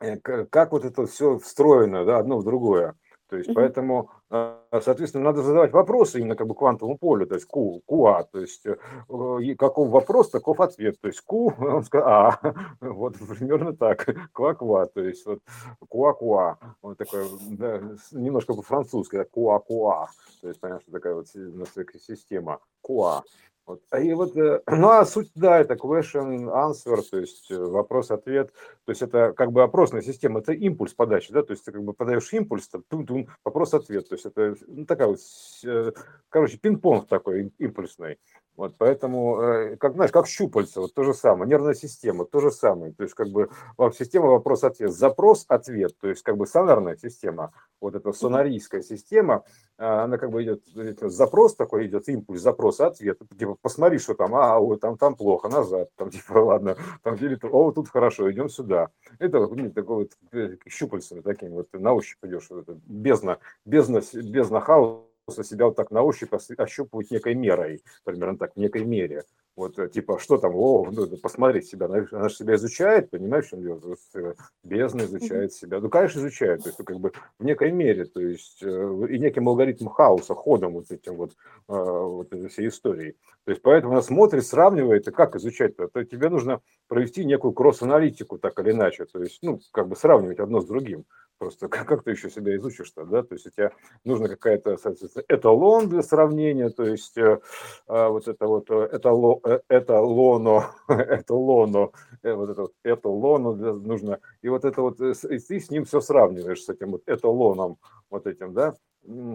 [0.00, 2.94] э, как вот это все встроено, да, одно в другое.
[3.28, 7.46] То есть, поэтому, а, соответственно, надо задавать вопросы именно как бы квантовому полю, то есть
[7.46, 12.40] Q, QA, то есть э, каков вопрос, таков ответ, то есть Q, он сказал, а,
[12.80, 15.40] вот примерно так, ква-ква, то есть вот
[15.88, 17.80] куа-куа, вот такой, да,
[18.12, 20.08] немножко по-французски, куа-куа,
[20.42, 23.22] то есть, понятно, что такая вот система, куа,
[23.66, 23.82] вот.
[23.98, 28.52] И вот, э, ну а суть, да, это question, answer, то есть э, вопрос-ответ,
[28.84, 31.82] то есть это как бы опросная система, это импульс подачи, да, то есть ты как
[31.82, 35.18] бы подаешь импульс, тун-тун, вопрос-ответ, то есть это ну, такая вот,
[35.64, 35.92] э,
[36.28, 38.18] короче, пинг-понг такой импульсный.
[38.56, 42.92] Вот, поэтому, как знаешь, как щупальца, вот то же самое, нервная система, то же самое,
[42.92, 43.50] то есть как бы
[43.98, 47.52] система вопрос-ответ, запрос-ответ, то есть как бы сонарная система,
[47.84, 49.44] вот эта сонарийская система,
[49.76, 50.62] а, она как бы идет,
[51.02, 55.48] запрос такой идет, импульс, запрос, ответ, типа посмотри, что там, а, ой, там, там плохо,
[55.48, 58.90] назад, там типа, ладно, там, или, о, тут хорошо, идем сюда.
[59.18, 64.00] Это вот ну, такой вот э, щупальцами таким вот на ощупь идешь, вот бездна, бездна,
[64.14, 69.24] бездна хаоса себя вот так на ощупь ощупывать некой мерой, примерно так, в некой мере.
[69.56, 73.56] Вот, э, типа, что там, о, ну, посмотреть себя, она же себя изучает, понимаешь, что
[73.56, 73.80] дело?
[74.14, 74.34] Э,
[74.64, 75.78] бездна изучает себя.
[75.80, 79.18] Ну, конечно, изучает, то есть, ну, как бы в некой мере, то есть, э, и
[79.18, 81.36] неким алгоритмом хаоса, ходом вот этим вот,
[81.68, 83.16] вот этой всей истории.
[83.44, 85.86] То есть, поэтому она смотрит, сравнивает, и как изучать-то?
[85.86, 90.40] То тебе нужно провести некую кросс-аналитику, так или иначе, то есть, ну, как бы сравнивать
[90.40, 91.04] одно с другим.
[91.38, 93.22] Просто как, как ты еще себя изучишь-то, да?
[93.22, 93.72] То есть у тебя
[94.04, 97.40] нужно какая-то, соответственно, эталон для сравнения, то есть э,
[97.88, 101.90] э, вот это вот э, этало, э, эталоно, эталоно,
[102.22, 106.00] э, вот это вот эталоно нужно, и вот это вот, и ты с ним все
[106.00, 107.78] сравниваешь, с этим вот эталоном,
[108.10, 108.74] вот этим, да?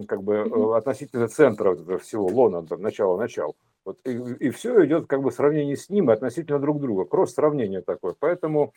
[0.08, 3.56] как бы относительно центра вот этого всего, лона, начало-начал.
[3.90, 8.14] Вот, и, и все идет как бы сравнение с ним относительно друг друга, кросс-сравнение такое.
[8.20, 8.74] Поэтому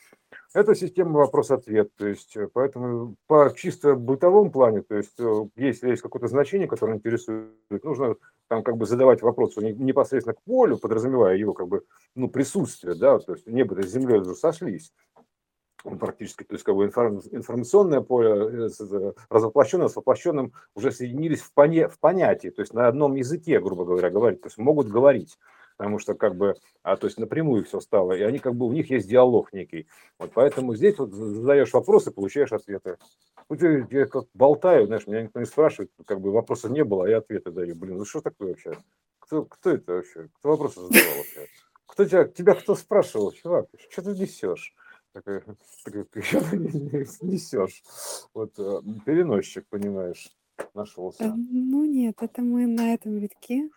[0.55, 1.91] это система вопрос-ответ.
[1.97, 6.67] То есть, э, поэтому по чисто бытовом плане, то есть, э, если есть какое-то значение,
[6.67, 8.17] которое интересует, нужно
[8.49, 13.19] там как бы задавать вопросы непосредственно к полю, подразумевая его как бы ну, присутствие, да,
[13.19, 14.93] то есть небо и земля уже сошлись
[15.83, 21.89] практически, то есть как бы информационное поле э, развоплощенное с воплощенным уже соединились в, поня
[21.89, 25.39] в понятии, то есть на одном языке, грубо говоря, говорить, то есть могут говорить,
[25.77, 28.73] потому что как бы, а, то есть напрямую все стало, и они как бы, у
[28.73, 32.99] них есть диалог некий, вот поэтому здесь вот задаешь вопросы, получаешь ответы.
[33.49, 37.07] Ну, я, я как болтаю, знаешь, меня никто не спрашивает, как бы вопросов не было,
[37.07, 37.75] а я ответы даю.
[37.75, 38.73] Блин, ну что такое вообще?
[39.19, 40.29] Кто, кто это вообще?
[40.39, 41.47] Кто вопросы задавал вообще?
[41.87, 43.67] Кто тебя, тебя кто спрашивал, чувак?
[43.91, 44.75] Что ты несешь?
[45.13, 45.45] Такая,
[45.85, 46.01] ты
[47.23, 47.83] несешь.
[48.35, 50.31] Вот э, переносчик, понимаешь,
[50.75, 51.35] нашелся.
[51.35, 53.71] Ну нет, это мы на этом витке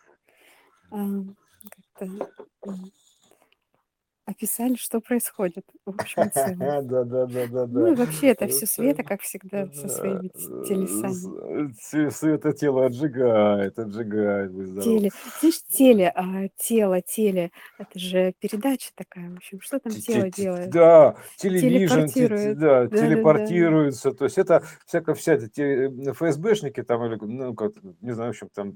[0.89, 2.29] как-то
[4.25, 6.57] описали, что происходит в общем целом.
[6.57, 7.91] Да, да, да, да, Ну да.
[7.91, 10.29] и вообще это все Света, как всегда, со своими
[10.65, 12.09] телесами.
[12.09, 14.51] Света тело отжигает, отжигает.
[14.83, 15.11] Теле.
[15.39, 20.69] Знаешь, теле, а, тело, теле, это же передача такая, в общем, что там тело делает?
[20.71, 22.57] Да, Телепортирует.
[22.57, 24.11] да, телепортируется.
[24.11, 28.49] То есть это всякая вся те- ФСБшники там, или, ну, как, не знаю, в общем,
[28.53, 28.73] там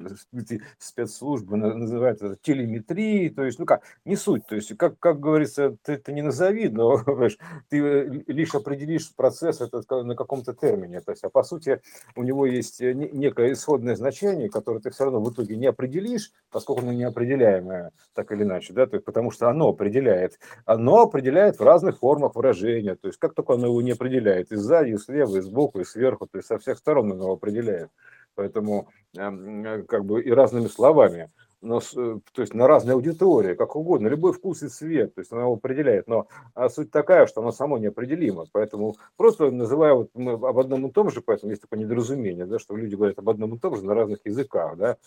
[0.77, 4.45] спецслужбы на- называют это телеметрией, то есть, ну как, не суть.
[4.45, 6.97] То есть, как, как говорится, ты это не назови, но
[7.69, 11.01] ты э, лишь определишь процесс этот на каком-то термине.
[11.01, 11.81] То есть, а по сути,
[12.15, 15.67] у него есть э, не- некое исходное значение, которое ты все равно в итоге не
[15.67, 20.39] определишь, поскольку оно неопределяемое, так или иначе, да, то есть, потому что оно определяет.
[20.65, 22.95] Оно определяет в разных формах выражения.
[22.95, 25.83] То есть, как только оно его не определяет, и сзади, и слева, и сбоку, и
[25.85, 27.89] сверху, то есть, со всех сторон оно его определяет.
[28.35, 31.29] Поэтому, эм, э, как бы, и разными словами
[31.61, 35.31] с- э, то есть на разные аудитории, как угодно, любой вкус и цвет, то есть
[35.31, 40.09] она его определяет, но а суть такая, что оно само неопределимо, поэтому просто называя вот
[40.13, 43.29] мы об одном и том же, поэтому есть такое недоразумение, да, что люди говорят об
[43.29, 44.97] одном и том же на разных языках, да,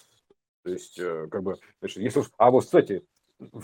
[0.63, 3.03] то есть э, как бы, значит, если уж, а вот, кстати,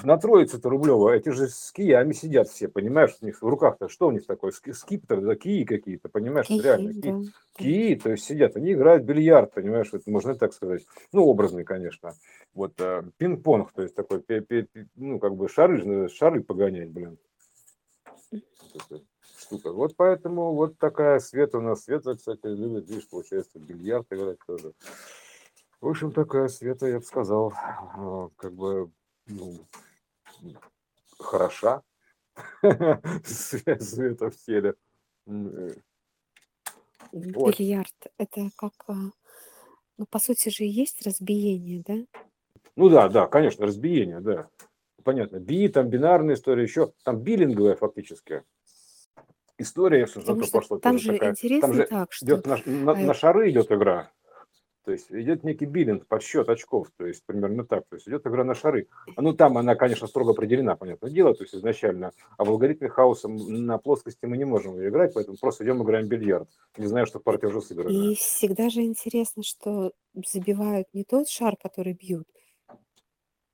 [0.03, 4.09] на Троице-то Рублева эти же с киями сидят все, понимаешь, у них в руках-то что
[4.09, 7.19] у них такое, ски- скипетр, да, кии какие-то, понимаешь, Кихи, реально, кии, да.
[7.57, 11.65] кии, то есть сидят, они играют в бильярд, понимаешь, это можно так сказать, ну, образный,
[11.65, 12.15] конечно,
[12.55, 16.91] вот э, пинг-понг, то есть такой, пе- пе- пе- ну, как бы шары, шары погонять,
[16.91, 17.19] блин,
[18.31, 19.03] Вот
[19.39, 19.73] штука.
[19.73, 24.73] Вот поэтому вот такая Света у нас, Света, кстати, любит, видишь, получается, бильярд играть тоже.
[25.81, 28.91] В общем, такая Света, я бы сказал, э, как бы,
[29.29, 29.59] ну,
[31.19, 31.83] хороша,
[32.63, 34.75] Све- Света в теле.
[35.27, 35.77] Вот.
[37.59, 38.95] Бильярд, это как, а,
[39.97, 42.21] ну, по сути же есть разбиение, да?
[42.77, 44.49] Ну да, да, конечно, разбиение, да.
[45.05, 45.39] Понятно.
[45.39, 48.45] Би, там бинарная история, еще там биллинговая фактически.
[49.57, 51.31] История, что Потому то что пошло, там же такая.
[51.31, 54.13] интересно Там же так, что идет на, на- а, на шары идет игра.
[54.89, 57.85] То есть идет некий биллинг, подсчет очков, то есть примерно так.
[57.91, 58.89] То есть идет игра на шары.
[59.17, 62.13] А Ну там она, конечно, строго определена, понятное дело, то есть изначально.
[62.39, 66.07] А в алгоритме хаоса на плоскости мы не можем ее играть, поэтому просто идем играем
[66.07, 66.49] в бильярд.
[66.79, 67.91] Не знаю, что партия уже сыграна.
[67.91, 69.93] и всегда же интересно, что
[70.27, 72.27] забивают не тот шар, который бьют,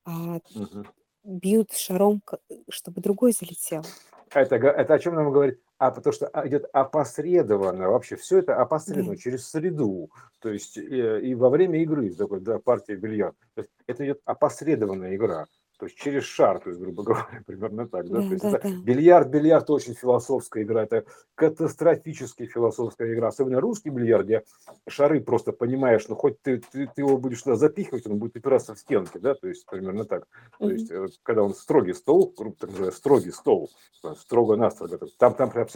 [0.05, 0.87] а Мгм.
[1.25, 2.23] бьют шаром,
[2.69, 3.83] чтобы другой залетел.
[4.31, 5.61] Это, га- это о чем нам говорит?
[5.85, 11.21] А потому что а, идет опосредованно, вообще все это опосредованно, через среду, то есть э,
[11.21, 13.37] и во время игры, такой, да, партия бильярд.
[13.55, 15.45] То есть это идет опосредованная игра,
[15.79, 18.51] то есть через шар, то есть, грубо говоря, примерно так, да, Да, то есть да,
[18.51, 18.75] это да.
[18.85, 24.45] бильярд, бильярд очень философская игра, это катастрофически философская игра, особенно русский бильярд, где
[24.89, 28.75] шары просто понимаешь, ну хоть ты, ты, ты его будешь туда запихивать, он будет упираться
[28.75, 30.27] в стенки, да, то есть примерно так.
[30.59, 30.75] То Мгм.
[30.75, 33.71] есть э, когда он строгий стол, грубо так называемый, строгий стол,
[34.05, 35.67] э, строго-настрого, там, там прям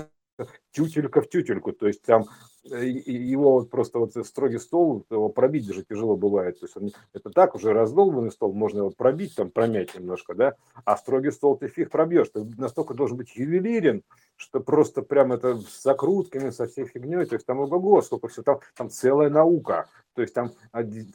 [0.71, 2.27] тютелька в тютельку, то есть там
[2.71, 7.31] его вот просто вот строгий стол, его пробить даже тяжело бывает, то есть он, это
[7.31, 10.55] так уже раздолбанный стол, можно его пробить, там промять немножко, да,
[10.85, 14.03] а строгий стол ты фиг пробьешь, ты настолько должен быть ювелирен,
[14.37, 18.43] что просто прям это с закрутками, со всей фигней, то есть там ого-го, сколько все,
[18.43, 20.53] там, там целая наука, то есть там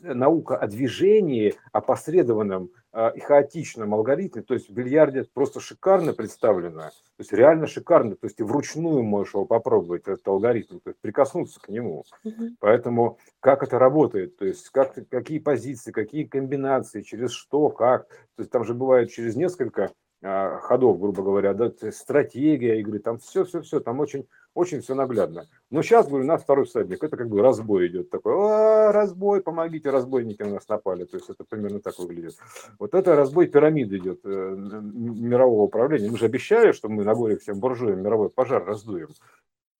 [0.01, 6.13] наука о движении, о посредованном а, и хаотичном алгоритме, то есть в бильярде просто шикарно
[6.13, 10.91] представлено, то есть реально шикарно, то есть ты вручную можешь его попробовать, этот алгоритм, то
[10.91, 12.03] есть прикоснуться к нему.
[12.23, 12.57] Мгм.
[12.59, 18.39] Поэтому как это работает, то есть как, какие позиции, какие комбинации, через что, как, то
[18.39, 19.91] есть там же бывает через несколько
[20.25, 25.49] а, ходов, грубо говоря, да, стратегия игры, там все-все-все, там очень, очень все наглядно.
[25.69, 29.41] Но сейчас, говорю, у нас второй всадник, это как бы разбой идет такой, «А, разбой,
[29.41, 32.37] помогите, разбойники на нас напали, то есть это примерно так выглядит.
[32.79, 36.09] Вот это разбой пирамиды идет э, мирового управления.
[36.09, 39.09] Мы же обещали, что мы на горе всем буржуям мировой пожар раздуем.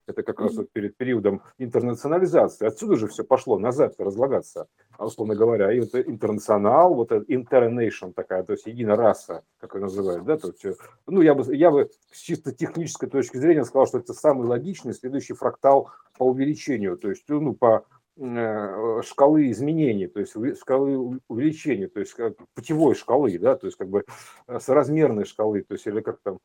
[0.06, 2.68] Это как раз вот перед периодом интернационализации.
[2.68, 5.72] Отсюда же все пошло назад разлагаться, а, условно говоря.
[5.72, 10.48] И это интернационал, вот интернейшн такая, то есть единая раса, как ее называют, да, то
[10.48, 10.76] есть, э,
[11.08, 14.94] ну, я бы, я бы с чисто технической точки зрения сказал, что это самый логичный
[14.94, 21.88] следующий фрактал по увеличению, то есть, ну, по э, шкалы изменений, то есть шкалы увеличения,
[21.88, 22.16] то есть
[22.54, 24.06] путевой шкалы, да, то есть как бы
[24.48, 26.40] э, соразмерной шкалы, то есть или как там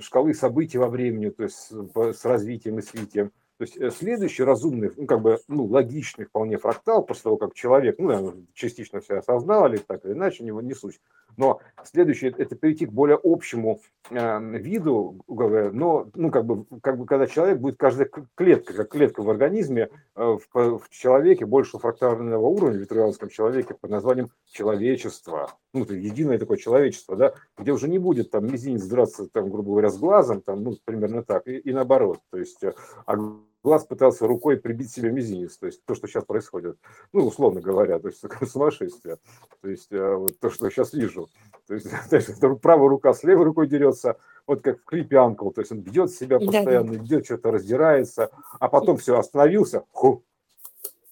[0.00, 3.32] шкалы событий во времени, то есть с развитием и свитием.
[3.60, 7.52] То есть э, следующий разумный, ну, как бы, ну, логичный вполне фрактал, после того, как
[7.52, 10.98] человек, ну, наверное, частично все осознал, или так или иначе, не, не суть,
[11.36, 17.04] Но следующее– это перейти к более общему э, виду, но, ну, как бы, как бы,
[17.04, 22.46] когда человек будет, каждая клетка, как клетка в организме, э, в, в человеке, больше фрактарного
[22.46, 27.90] уровня, в витруяловском человеке, под названием человечество, ну, это единое такое человечество, да, где уже
[27.90, 31.58] не будет там мизинец драться, там, грубо говоря, с глазом, там, ну, примерно так, и,
[31.58, 32.72] и наоборот, то есть, э,
[33.04, 33.16] а
[33.62, 36.78] глаз пытался рукой прибить себе мизинец, то есть то, что сейчас происходит,
[37.12, 39.18] ну, условно говоря, то есть такое сумасшествие,
[39.60, 41.28] то есть э, вот то, что я сейчас вижу,
[41.66, 45.50] то есть, то есть правая рука с левой рукой дерется, вот как в клипе Анкл,
[45.50, 47.24] то есть он бьет себя постоянно, да, да.
[47.24, 50.24] что-то раздирается, а потом все, остановился, ху,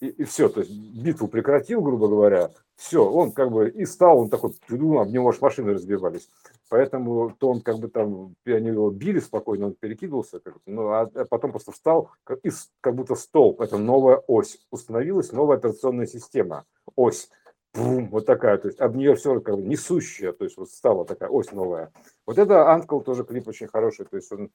[0.00, 4.20] и, и все, то есть битву прекратил, грубо говоря, все, он как бы и стал,
[4.20, 6.28] он такой, ну, об него аж машины разбивались.
[6.68, 11.10] Поэтому то он как бы там, они его били спокойно, он перекидывался, как, ну, а,
[11.14, 12.50] а потом просто встал, как, и,
[12.80, 17.30] как будто столб, это новая ось, установилась новая операционная система, ось,
[17.72, 21.06] бум, вот такая, то есть об нее все как бы несущая, то есть вот стала
[21.06, 21.90] такая ось новая.
[22.26, 24.50] Вот это Анкл тоже клип очень хороший, то есть он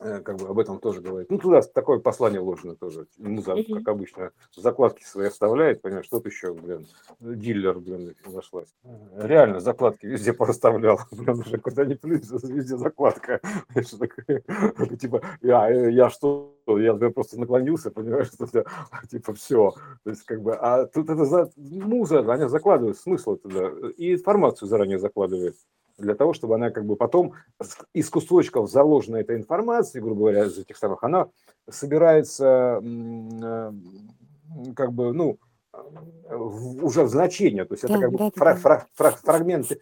[0.00, 1.30] как бы об этом тоже говорит.
[1.30, 3.06] Ну, туда такое послание вложено тоже.
[3.18, 3.78] Муза, mm-hmm.
[3.78, 6.86] как обычно, закладки свои оставляет, понимаешь, что-то еще, блин,
[7.20, 8.74] дилер, блин, нашлась.
[9.16, 13.40] Реально, закладки везде пораставлял, блин, уже куда ни плюнь, везде закладка.
[15.00, 18.46] Типа, я, я что, я просто наклонился, понимаешь, что
[19.10, 19.72] типа все.
[20.04, 24.98] То есть, как бы, а тут это муза, они закладывают смысл туда, и информацию заранее
[24.98, 25.56] закладывают
[26.00, 27.34] для того, чтобы она как бы потом
[27.92, 31.28] из кусочков заложенной этой информации, грубо говоря, из этих самых, она
[31.68, 33.72] собирается э,
[34.74, 35.38] как бы, ну,
[36.82, 39.80] уже в значение, то есть да, это как да, бы фра- фра- фра- фрагменты,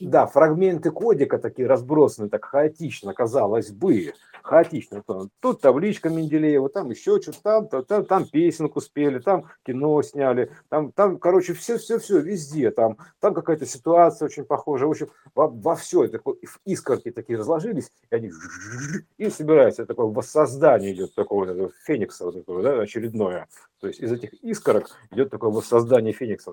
[0.00, 4.12] да, фрагменты кодика такие разбросаны так хаотично, казалось бы,
[4.42, 5.04] хаотично.
[5.40, 10.92] Тут табличка Менделеева, там еще что-то, там, там, там, песенку спели, там кино сняли, там,
[10.92, 14.88] там короче, все-все-все везде, там, там какая-то ситуация очень похожая.
[14.88, 16.20] В общем, во, во все это
[16.64, 18.32] искорки такие разложились, и они
[19.18, 23.46] и собираются, такое воссоздание идет такого вот феникса вот этого, да, очередное.
[23.80, 26.52] То есть из этих искорок идет такое воссоздание феникса.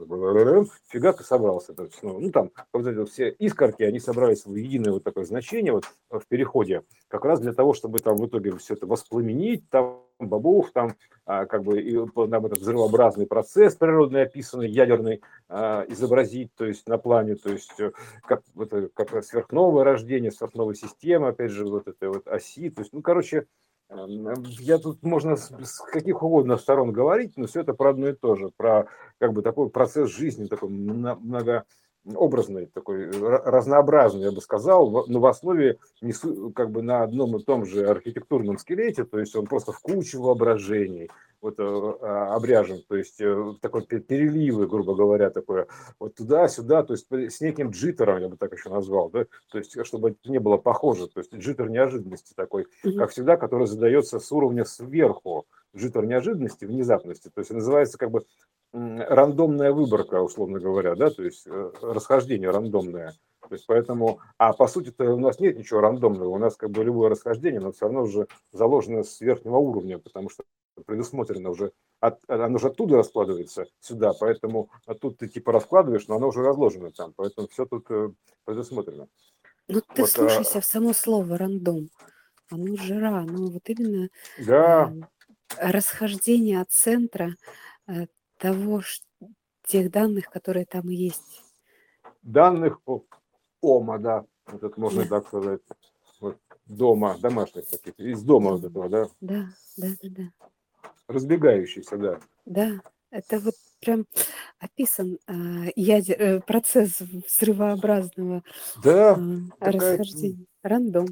[0.89, 1.73] Фигак и собрался.
[1.73, 5.25] То есть, ну, ну там вот эти все искорки, они собрались в единое вот такое
[5.25, 9.69] значение вот в переходе, как раз для того, чтобы там в итоге все это воспламенить,
[9.69, 15.86] там бобов, там а, как бы и, нам этот взрывообразный процесс природный описанный, ядерный, а,
[15.89, 17.91] изобразить, то есть на плане, то есть э,
[18.25, 22.93] как, это, как сверхновое рождение, сверхновой системы, опять же, вот этой вот оси, то есть,
[22.93, 23.45] ну, короче,
[24.60, 28.36] я тут можно с каких угодно сторон говорить, но все это про одно и то
[28.36, 28.88] же, про
[29.19, 30.69] как бы такой процесс жизни, такой
[32.05, 37.43] многообразный, такой разнообразный, я бы сказал, но в основе несу, как бы на одном и
[37.43, 41.09] том же архитектурном скелете, то есть он просто в кучу воображений,
[41.41, 45.67] вот э, а, обряжен, то есть э, такой переливы, грубо говоря, такое
[45.99, 49.75] вот туда-сюда, то есть с неким джиттером, я бы так еще назвал, да, то есть
[49.85, 54.31] чтобы это не было похоже, то есть джиттер неожиданности такой, как всегда, который задается с
[54.31, 58.23] уровня сверху, джиттер неожиданности, внезапности, то есть называется как бы
[58.73, 63.13] рандомная выборка, условно говоря, да, то есть э, расхождение рандомное.
[63.47, 66.83] То есть поэтому, а по сути-то у нас нет ничего рандомного, у нас как бы
[66.83, 70.43] любое расхождение, но все равно уже заложено с верхнего уровня, потому что
[70.85, 76.29] предусмотрено уже, от, оно уже оттуда раскладывается сюда, поэтому тут ты типа раскладываешь, но оно
[76.29, 78.09] уже разложено там, поэтому все тут э,
[78.43, 79.07] предусмотрено.
[79.67, 80.61] Ну ты вот, слушайся а...
[80.61, 81.89] в само слово рандом,
[82.51, 84.09] оно жира, ну вот именно
[84.39, 84.91] да.
[85.58, 87.36] Расхождение от центра
[87.88, 88.81] э, того,
[89.65, 91.41] тех данных, которые там есть.
[92.21, 92.79] Данных
[93.62, 95.19] ОМА, да, вот это можно да.
[95.19, 95.62] так сказать.
[96.19, 99.08] Вот дома, домашних таких, из дома вот этого, да?
[99.21, 100.47] Да, да, да, да
[101.08, 102.19] разбегающийся, да.
[102.45, 102.81] Да,
[103.12, 104.05] это вот прям
[104.60, 108.43] описан э, ядер, э, процесс взрывообразного
[108.84, 109.91] да, э, такая...
[109.91, 110.45] расхождения.
[110.63, 111.05] Рандом.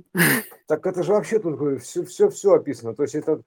[0.66, 2.96] Так это же вообще тут все, все, все описано.
[2.96, 3.44] То есть это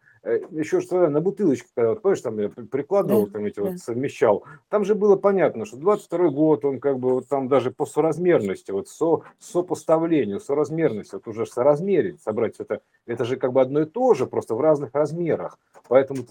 [0.51, 3.63] еще что на бутылочке, когда, вот, помнишь, там я прикладывал, да, там эти да.
[3.63, 7.71] вот совмещал, там же было понятно, что 22 год, он как бы вот там даже
[7.71, 13.61] по соразмерности, вот со, сопоставлению, соразмерности, вот уже соразмерить, собрать это, это же как бы
[13.61, 15.59] одно и то же, просто в разных размерах.
[15.89, 16.27] Поэтому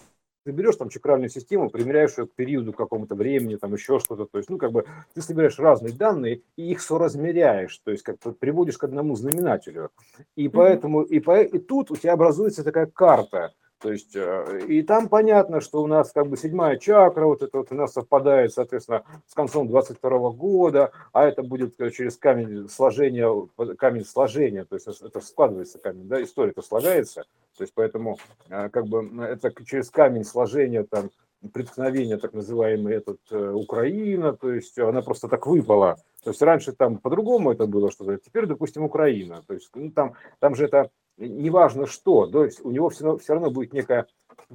[0.46, 4.38] ты берешь там чакральную систему, примеряешь ее к периоду какому-то времени, там еще что-то, то
[4.38, 8.32] есть, ну, как бы ты собираешь разные данные и их соразмеряешь, то есть, как бы
[8.34, 9.90] приводишь к одному знаменателю.
[10.36, 13.54] И поэтому, и, по, и тут у тебя образуется такая карта,
[13.86, 17.60] то есть, э, и там понятно, что у нас как бы седьмая чакра, вот это
[17.60, 22.68] вот у нас совпадает, соответственно, с концом 22 года, а это будет э, через камень
[22.68, 23.30] сложения,
[23.78, 27.26] камень сложения, то есть это складывается камень, да, история-то слагается,
[27.56, 28.18] то есть поэтому
[28.50, 31.12] э, как бы это через камень сложения там
[31.54, 35.98] преткновения, так называемый этот э, Украина, то есть она просто так выпала.
[36.24, 39.44] То есть раньше там по-другому это было что-то, теперь, допустим, Украина.
[39.46, 43.20] То есть ну, там, там же это неважно что, то есть у него все равно,
[43.20, 44.08] все равно будет некая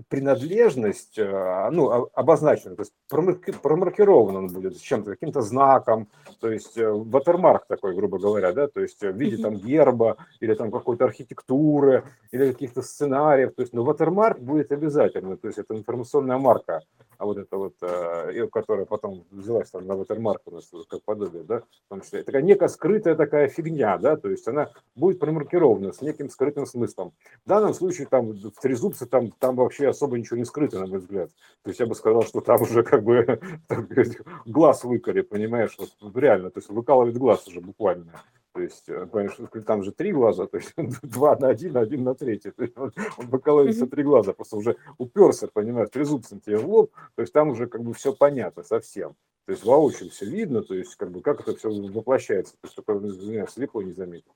[0.09, 6.09] принадлежность, э, ну, обозначена, то есть промаркирован он будет с чем-то, каким-то знаком,
[6.41, 10.55] то есть э, ватермарк такой, грубо говоря, да, то есть в виде там герба или
[10.55, 15.77] там какой-то архитектуры или каких-то сценариев, то есть, но ватермарк будет обязательно, то есть это
[15.77, 16.83] информационная марка,
[17.19, 21.43] а вот это вот, э, которая потом взялась там на ватермарк у нас как подобие,
[21.43, 25.93] да, в том числе, такая некая скрытая такая фигня, да, то есть она будет промаркирована
[25.93, 27.13] с неким скрытым смыслом.
[27.45, 30.99] В данном случае там в Трезубце там, там вообще особо ничего не скрыто, на мой
[30.99, 31.31] взгляд.
[31.63, 33.41] То есть я бы сказал, что там уже как бы
[34.45, 38.21] глаз выколи, понимаешь, вот реально, то есть выкалывает глаз уже буквально.
[38.53, 42.17] То есть, э, понимаешь, там же три глаза, то есть два на один, один на
[42.17, 42.51] третий.
[42.51, 46.93] То есть он, он бакалаврица три глаза, просто уже уперся, понимаешь, трезубцем тебе в лоб,
[47.15, 49.15] то есть там уже как бы все понятно совсем.
[49.51, 52.77] То есть воочию все видно, то есть как бы как это все воплощается, то есть
[52.77, 54.31] только меня слепо не заметил.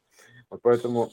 [0.51, 1.09] Вот поэтому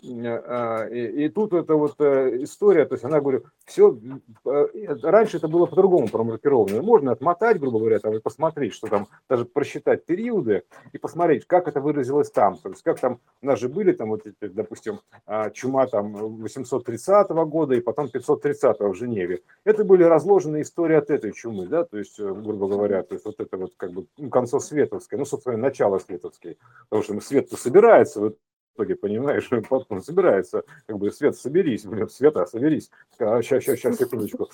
[0.45, 3.97] а, и, и тут это вот э, история, то есть она говорю, все
[4.45, 4.67] э,
[5.03, 6.81] раньше это было по-другому промаркировано.
[6.81, 11.67] Можно отмотать, грубо говоря, там и посмотреть, что там, даже просчитать периоды и посмотреть, как
[11.67, 12.57] это выразилось там.
[12.57, 16.13] То есть как там у нас же были там вот эти, допустим, а, чума там
[16.41, 19.41] 830 года и потом 530 в Женеве.
[19.63, 23.25] Это были разложены истории от этой чумы, да, то есть, э, грубо говоря, то есть
[23.25, 26.57] вот это вот как бы ну, концов световской, ну, собственно, начало световской,
[26.89, 28.37] потому что свет-то собирается, вот
[28.75, 32.89] итоге, понимаешь, потом собирается, как бы, Свет, соберись, блин, Света, соберись.
[33.11, 34.49] Сейчас, сейчас, сейчас, секундочку.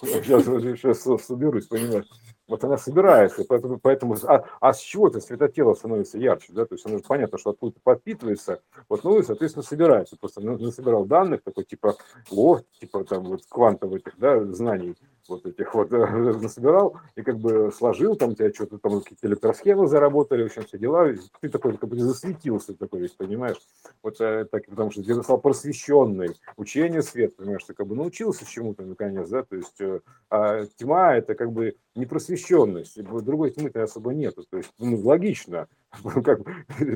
[0.00, 2.06] Сейчас, сейчас соберусь, понимаешь.
[2.48, 6.74] Вот она собирается, поэтому, поэтому а, а с чего это светотело становится ярче, да, то
[6.74, 11.64] есть оно понятно, что откуда-то подпитывается, вот, ну и, соответственно, собирается, просто насобирал данных, такой,
[11.64, 11.96] типа,
[12.30, 14.96] о, типа, там, вот, квантовых, да, знаний,
[15.28, 19.86] вот этих вот насобирал, и как бы сложил, там, у тебя что-то там какие-то электросхемы
[19.86, 23.58] заработали, в общем, все дела, и ты такой, как бы засветился такой весь, понимаешь,
[24.02, 28.46] вот э, так, потому что ты стал просвещенный, учение свет, понимаешь, ты как бы научился
[28.46, 30.00] чему-то, наконец, да, то есть э,
[30.30, 35.68] а тьма это как бы непросвещенность, другой тьмы-то особо нету, то есть, ну, логично,
[36.24, 36.40] как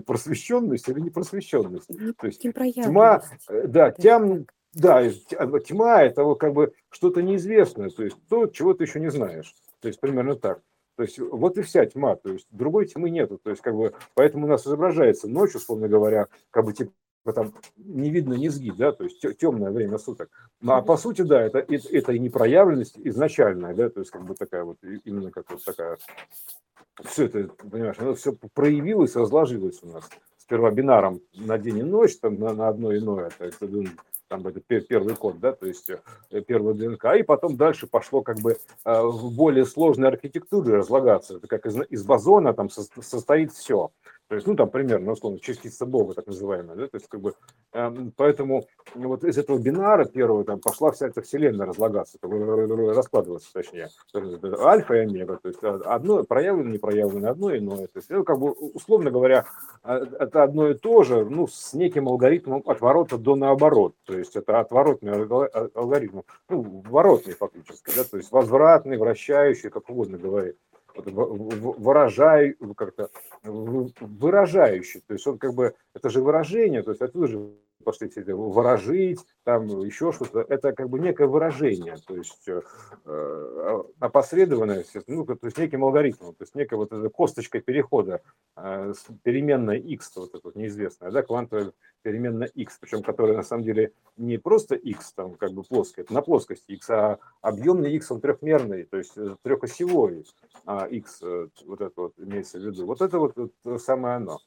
[0.07, 1.89] просвещенность или непросвещенность.
[2.19, 4.47] То есть тьма, э, да, тем,
[4.77, 5.03] да,
[5.39, 9.11] а, тьма это вот как бы что-то неизвестное, то есть то, чего ты еще не
[9.11, 9.55] знаешь.
[9.81, 10.61] То есть примерно так.
[10.97, 13.39] То есть вот и вся тьма, то есть другой тьмы нету.
[13.43, 16.93] То есть как бы поэтому у нас изображается ночь, условно говоря, как бы типа
[17.35, 20.31] там не видно низги, да, то есть темное время суток.
[20.61, 24.25] Ну, а по сути, да, это, это, это и непроявленность изначальная, да, то есть как
[24.25, 25.97] бы такая вот, именно как вот такая,
[27.05, 30.09] все это, понимаешь, оно все проявилось, разложилось у нас.
[30.39, 33.59] Сперва бинаром на день и ночь, там на, на одно иное, есть
[34.29, 38.39] там это первый код, да, то есть э, первый ДНК, и потом дальше пошло как
[38.41, 38.53] бы
[38.85, 41.37] э, в более сложной архитектуре разлагаться.
[41.37, 43.91] Это как из, из бозона там состоит все.
[44.29, 47.35] То есть, ну, там примерно, условно, частица Бога, так называемая, да, то есть, как бы,
[47.73, 48.65] э, поэтому
[48.95, 53.89] вот из этого бинара первого там пошла вся эта вселенная разлагаться, раскладываться, точнее,
[54.61, 58.41] альфа и омега, то есть, одно проявлено, не проявлено, одно иное, то есть, ну, как
[58.41, 59.45] бы, условно говоря,
[59.85, 64.59] это одно и то же, ну, с неким алгоритмом отворота до наоборот, то есть, это
[64.59, 70.57] отворотный алгоритм, ну, воротный фактически, да, то есть, возвратный, вращающий, как угодно говорить
[71.05, 73.11] выражай, как-то
[73.43, 75.03] выражающий.
[75.07, 77.51] То есть он как бы, это же выражение, то есть отсюда же
[77.87, 84.85] пошли все выражить, там еще что-то, это как бы некое выражение, то есть э, опосредованное,
[85.07, 88.23] ну, то есть неким алгоритмом, то есть некая вот эта косточка перехода,
[88.57, 91.73] э, переменная x, вот эта вот неизвестная, да, квантовая
[92.03, 96.13] переменная x, причем которая на самом деле не просто x, там как бы плоская, это
[96.13, 100.27] на плоскости x, а объемный x, он трехмерный, то есть э, трехосевой
[100.65, 102.87] а, x, э, вот это вот имеется в виду.
[102.87, 104.39] Вот это вот, вот самое оно.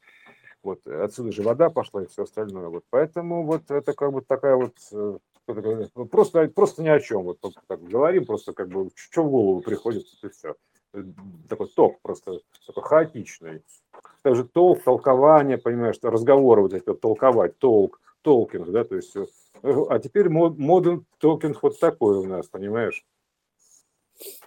[0.63, 2.67] Вот отсюда же вода пошла и все остальное.
[2.67, 5.17] Вот поэтому вот это как бы такая вот э,
[6.11, 7.23] просто, просто ни о чем.
[7.23, 10.55] Вот так говорим, просто как бы что в голову приходит, и все.
[10.93, 11.03] Э,
[11.47, 13.63] такой ток просто такой хаотичный.
[14.21, 19.25] Также толк, толкование, понимаешь, разговоры вот эти вот толковать, толк, толкинг, да, то есть, э,
[19.63, 23.05] а теперь моден толкинг вот такой у нас, понимаешь?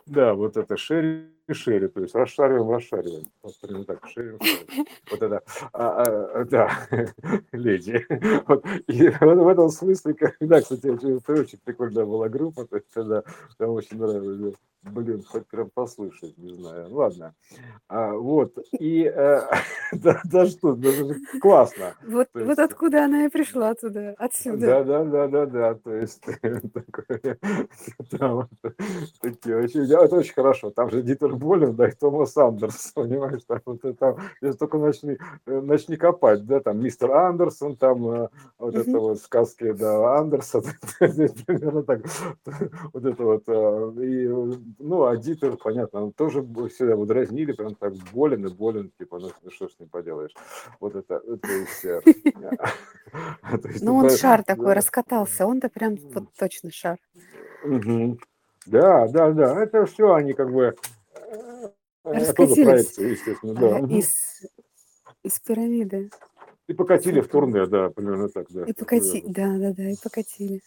[0.04, 3.24] Да, вот это шеринг шире, то есть расшариваем, расшариваем.
[3.43, 4.38] Вот примерно так, шире.
[5.11, 6.88] Вот это, а, а, да,
[7.53, 8.07] леди.
[8.47, 8.64] Вот.
[8.86, 13.22] И в этом смысле, когда, кстати, очень прикольная была группа, то есть, да,
[13.59, 14.55] там очень нравилось.
[14.82, 16.93] Блин, хоть прям послушать, не знаю.
[16.93, 17.34] Ладно.
[17.88, 18.53] А, вот.
[18.80, 19.40] И э,
[19.93, 21.95] да, да что, даже классно.
[22.03, 22.28] Вот,
[22.59, 24.66] откуда она и пришла туда, отсюда.
[24.66, 25.74] Да, да, да, да, да.
[25.74, 26.20] То есть
[26.74, 27.38] такое,
[28.11, 28.49] там,
[29.20, 30.70] такие, очень, это очень хорошо.
[30.70, 35.18] Там же Дитер Болин, да, и Томас Андерс, понимаешь, там вот это, если только начни,
[35.47, 38.28] э, начни копать, да, там мистер Андерсон, там
[38.59, 40.62] вот это вот сказки, да, Андерса,
[40.99, 42.03] примерно так,
[42.93, 43.49] вот это вот,
[43.99, 44.28] и
[44.78, 49.18] ну, а Дитер, понятно, он тоже всегда его дразнили, прям так болен и болен, типа,
[49.18, 50.35] ну, ну что ж не поделаешь.
[50.80, 51.85] Вот это, то есть...
[51.85, 52.01] Э,
[53.80, 56.99] ну, он шар такой раскатался, он-то прям вот точно шар.
[58.66, 60.74] Да, да, да, это все они как бы...
[62.05, 63.78] Э, Раскатились естественно, да.
[63.96, 64.42] Из,
[65.22, 66.11] из пирамиды.
[66.66, 68.64] И покатили в турне, да, примерно так, да.
[68.64, 70.61] И покатили, да, да, да, и покатили.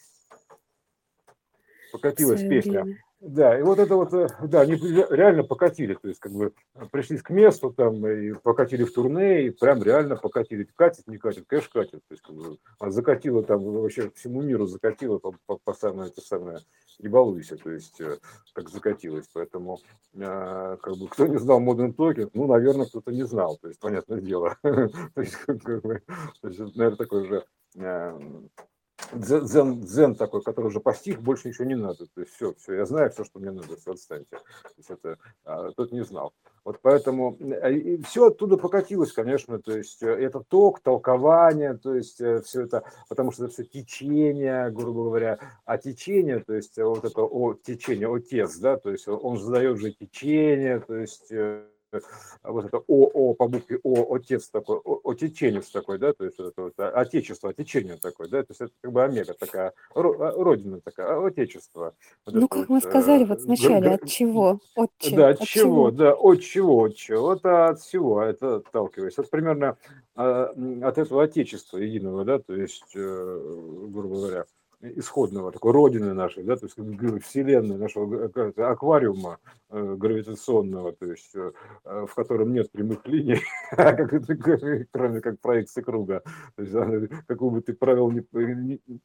[1.91, 2.83] Покатилась песня.
[2.83, 3.03] Время.
[3.21, 6.53] Да, и вот это вот, э, да, они реально покатили, то есть как бы
[6.91, 10.67] пришли к месту там и покатили в турне, и прям реально покатили.
[10.75, 12.01] Катит, не катит, конечно, катит.
[12.07, 16.09] То есть как бы, а закатила там, вообще всему миру закатила по, по, по самое,
[16.09, 16.59] это самое,
[16.99, 18.17] не балуйся, то есть э,
[18.53, 19.29] как закатилась.
[19.33, 19.79] Поэтому
[20.19, 23.79] а, как бы кто не знал Modern Talking, ну, наверное, кто-то не знал, то есть
[23.79, 24.57] понятное дело.
[24.61, 26.01] То есть, как бы,
[26.43, 27.45] наверное, такой уже
[29.13, 32.05] дзен, дзен такой, который уже постиг, больше ничего не надо.
[32.07, 34.29] То есть все, все, я знаю все, что мне надо, все, отстаньте.
[34.31, 36.33] То есть это а, тот не знал.
[36.63, 41.93] Вот поэтому а, и все оттуда покатилось, конечно, то есть э, это ток, толкование, то
[41.93, 46.77] есть э, все это, потому что это все течение, грубо говоря, а течение, то есть
[46.77, 51.65] вот это о течение, отец, да, то есть он задает же течение, то есть э,
[52.43, 56.39] вот это О, О по букве О, отец такой, о, отеченец такой, да, то есть
[56.39, 60.01] это вот а, отечество, отечение такое, да, то есть это как бы омега такая, а,
[60.01, 61.93] родина такая, отечество.
[62.25, 64.59] Вот ну, как вот, мы сказали вот вначале, от чего?
[64.75, 65.17] От чего?
[65.17, 69.17] Да, от, от чего, чего, да, от чего, от чего, вот от всего, это отталкиваясь.
[69.17, 69.77] Вот примерно
[70.15, 73.41] от этого отечества единого, да, то есть, э,
[73.89, 74.45] грубо говоря,
[74.95, 76.75] исходного, такой родины нашей, да, то есть
[77.25, 78.25] вселенной нашего
[78.69, 81.51] аквариума э, гравитационного, то есть э,
[81.83, 83.41] в котором нет прямых линий,
[84.91, 86.23] кроме как проекции круга.
[86.55, 88.11] То есть какую бы ты провел,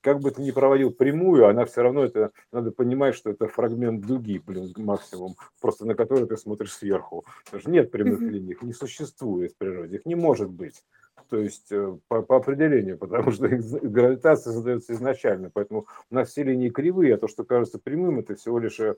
[0.00, 4.06] как бы ты ни проводил прямую, она все равно это, надо понимать, что это фрагмент
[4.06, 7.24] дуги, блин, максимум, просто на который ты смотришь сверху.
[7.44, 10.82] Потому что нет прямых линий, их не существует в природе, их не может быть
[11.30, 16.42] то есть э, по, по определению, потому что гравитация задается изначально, поэтому у нас все
[16.42, 18.96] линии кривые, а то, что кажется прямым, это всего лишь э,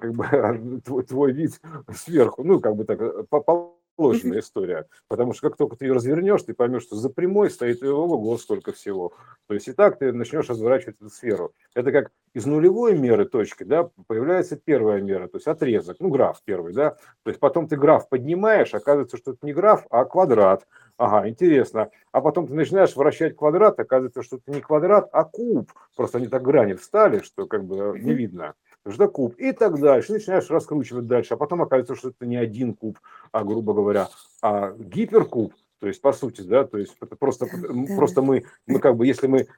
[0.00, 1.60] как бы твой, твой вид
[1.94, 5.92] сверху, ну, как бы так, э, по, сложная история, потому что как только ты ее
[5.92, 9.12] развернешь, ты поймешь, что за прямой стоит ого, сколько всего.
[9.46, 11.52] То есть и так ты начнешь разворачивать эту сферу.
[11.74, 16.40] Это как из нулевой меры точки, да, появляется первая мера, то есть отрезок, ну, граф
[16.44, 16.90] первый, да,
[17.22, 20.66] то есть потом ты граф поднимаешь, оказывается, что это не граф, а квадрат.
[20.96, 21.90] Ага, интересно.
[22.12, 25.72] А потом ты начинаешь вращать квадрат, оказывается, что это не квадрат, а куб.
[25.96, 28.54] Просто они так грани встали, что как бы не видно.
[28.88, 29.34] Что куб.
[29.38, 30.12] И так дальше.
[30.12, 31.34] Начинаешь раскручивать дальше.
[31.34, 32.98] А потом оказывается, что это не один куб,
[33.32, 34.08] а, грубо говоря,
[34.40, 35.52] а гиперкуб.
[35.84, 37.94] То есть, по сути, да, то есть это просто, да.
[37.94, 39.48] просто мы, мы как бы, если мы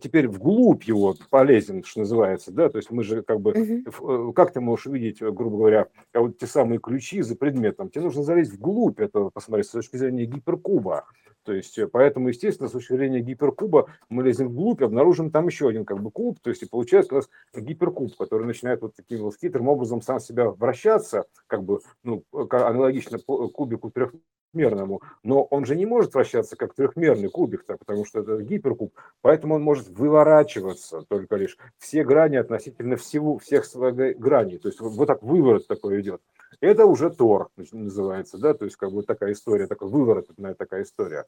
[0.00, 4.32] теперь вглубь его полезем, что называется, да, то есть мы же как бы, угу.
[4.32, 8.54] как ты можешь увидеть, грубо говоря, вот те самые ключи за предметом, тебе нужно залезть
[8.54, 11.04] вглубь этого, посмотреть с точки зрения гиперкуба.
[11.44, 15.68] То есть, э, поэтому, естественно, с точки зрения гиперкуба мы лезем вглубь, обнаружим там еще
[15.68, 19.20] один как бы куб, то есть и получается у нас гиперкуб, который начинает вот таким
[19.20, 25.76] вот хитрым образом сам себя вращаться, как бы, ну, аналогично кубику трехмерному, но он же
[25.76, 31.02] не может вращаться как трехмерный кубик, -то, потому что это гиперкуб, поэтому он может выворачиваться
[31.08, 36.00] только лишь все грани относительно всего, всех своих граней, то есть вот так выворот такой
[36.00, 36.22] идет.
[36.60, 41.24] Это уже Тор называется, да, то есть как бы такая история, такая выворотная такая история.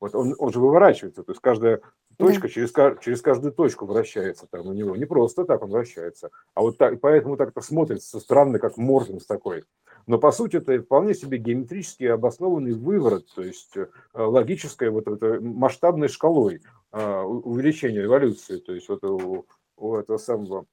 [0.00, 1.80] Вот он, он же выворачивается, то есть каждая
[2.18, 2.48] точка да.
[2.48, 4.94] через, через каждую точку вращается там у него.
[4.96, 9.64] Не просто так он вращается, а вот так, поэтому так-то смотрится странно, как Морфинс такой.
[10.06, 15.40] Но по сути это вполне себе геометрически обоснованный выворот, то есть э, логической вот этой
[15.40, 19.46] масштабной шкалой э, увеличения эволюции, то есть вот у,
[19.76, 20.66] у этого самого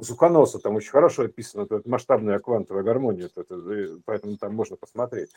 [0.00, 5.30] Сухоноса там очень хорошо описано, это масштабная квантовая гармония, это, это, поэтому там можно посмотреть.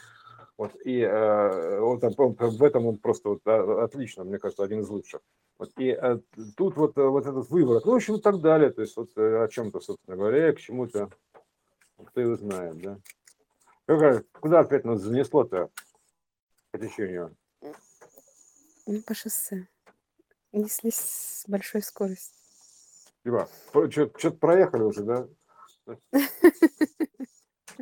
[0.58, 4.82] Вот, и э, он, там, он, в этом он просто вот, отлично, мне кажется, один
[4.82, 5.22] из лучших.
[5.58, 6.20] Вот, и э,
[6.56, 9.10] тут вот, э, вот этот выворот, ну, в общем, и так далее, то есть вот
[9.18, 11.10] э, о чем-то, собственно говоря, к чему-то,
[12.06, 13.00] кто его знает, да.
[14.40, 15.70] Куда опять нас занесло-то
[16.72, 17.36] по течению?
[18.86, 19.68] Ну, по шоссе.
[20.52, 22.43] Неслись с большой скоростью.
[23.24, 25.28] Типа, что-то проехали уже, да?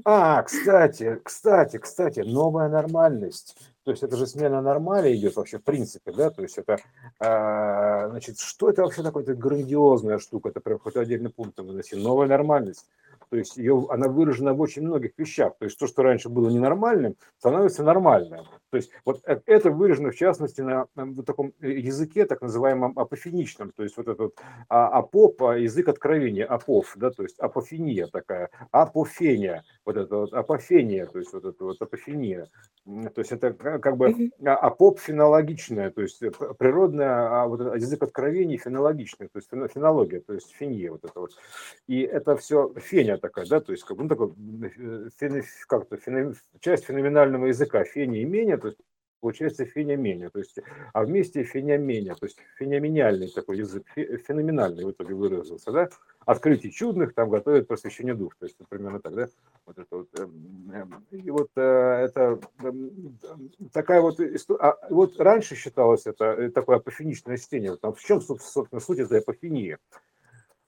[0.06, 3.58] А, кстати, кстати, кстати, новая нормальность.
[3.84, 6.30] То есть это же смена нормали идет вообще в принципе, да?
[6.30, 6.78] То есть это,
[7.20, 9.24] а, значит, что это вообще такое?
[9.24, 11.96] Это грандиозная штука, это прям хоть отдельный пункт выноси.
[11.96, 12.88] Новая нормальность.
[13.32, 15.54] То есть ее, она выражена в очень многих вещах.
[15.58, 18.46] То есть то, что раньше было ненормальным, становится нормальным.
[18.72, 22.42] То есть вот э, это выражено в частности на, на вот таком э, языке, так
[22.42, 23.72] называемом апофеничном.
[23.72, 24.36] То есть вот этот
[24.68, 30.34] а, апоп, а, язык откровения, апоф, да, то есть апофения такая, апофения, вот это вот
[30.34, 32.50] апофения, то есть вот это вот апофения.
[32.86, 38.58] То есть это как бы а, апоп фенологичная, то есть э, природная, вот язык откровений
[38.58, 41.32] фенологичный, то есть фенология, то есть фения вот это вот.
[41.88, 46.34] И это все феня такая, да, то есть как, ну, такой, э, фене, как-то фене,
[46.60, 48.80] часть феноменального языка, фени и мения, то есть
[49.22, 50.58] получается феня-меня, то есть,
[50.94, 55.90] а вместе феня-меня, то есть феноменальный такой язык, феноменальный в итоге выразился, да,
[56.26, 59.28] открытий чудных там готовят просвещение душ, то есть примерно так, да,
[59.66, 63.18] вот это вот, эм, эм, и вот э, это эм,
[63.72, 64.20] такая вот
[64.60, 69.00] а вот раньше считалось это э, такое апофеничное чтение, вот там в чем, собственно, суть
[69.00, 69.78] этой апофении,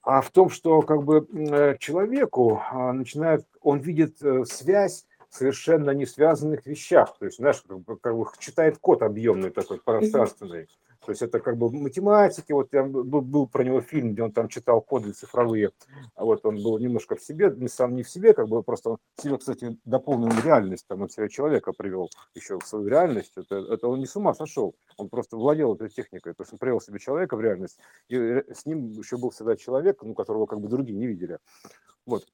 [0.04, 5.90] а в том, что как бы э, человеку а, начинает, он видит э, связь совершенно
[5.90, 7.16] не связанных вещах.
[7.18, 10.68] То есть, знаешь, как бы, как бы читает код объемный такой, пространственный.
[11.04, 14.32] То есть это как бы математики, вот я был, был про него фильм, где он
[14.32, 15.72] там читал коды цифровые,
[16.14, 18.90] а вот он был немножко в себе, не сам не в себе, как бы просто
[18.90, 23.56] он себе, кстати, дополнил реальность, там он себя человека привел еще в свою реальность, это,
[23.56, 26.80] это он не с ума сошел, он просто владел этой техникой, то есть он привел
[26.80, 27.78] себе человека в реальность,
[28.08, 31.38] и с ним еще был всегда человек, ну, которого как бы другие не видели.
[32.06, 32.24] Вот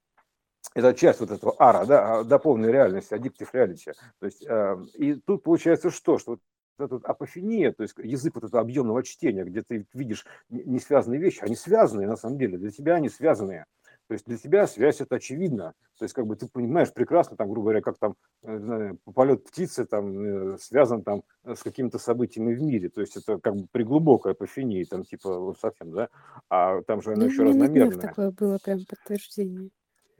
[0.74, 3.92] это часть вот этого ара, да, дополненной реальности, аддиктив реалити.
[4.20, 6.18] То есть, э, и тут получается что?
[6.18, 6.38] Что
[6.82, 11.40] эта апофения, то есть язык вот этого объемного чтения, где ты видишь не связанные вещи,
[11.42, 13.66] они связанные на самом деле, для тебя они связанные.
[14.10, 15.72] То есть для тебя связь это очевидно.
[15.96, 19.44] То есть как бы ты понимаешь прекрасно, там, грубо говоря, как там э, знаю, полет
[19.44, 22.88] птицы там э, связан там с какими-то событиями в мире.
[22.88, 26.08] То есть это как бы при глубокой апофении, там типа вот совсем, да,
[26.48, 28.00] а там же оно ну, еще разномерное.
[28.00, 29.70] такое было прям подтверждение.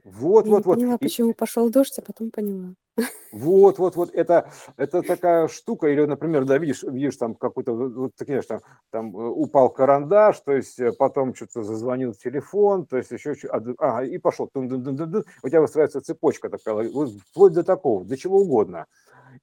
[0.03, 0.75] Вот, Я вот, не вот.
[0.75, 2.73] поняла, почему пошел дождь, а потом поняла.
[3.31, 8.11] Вот, вот, вот, это, это такая штука, или, например, да, видишь, видишь там какой-то, вот,
[8.15, 13.11] ты, конечно, там э, упал карандаш, то есть э, потом что-то зазвонил телефон, то есть
[13.11, 18.41] еще, ага, и пошел, у тебя выстраивается цепочка такая, вот, вплоть до такого, до чего
[18.41, 18.85] угодно.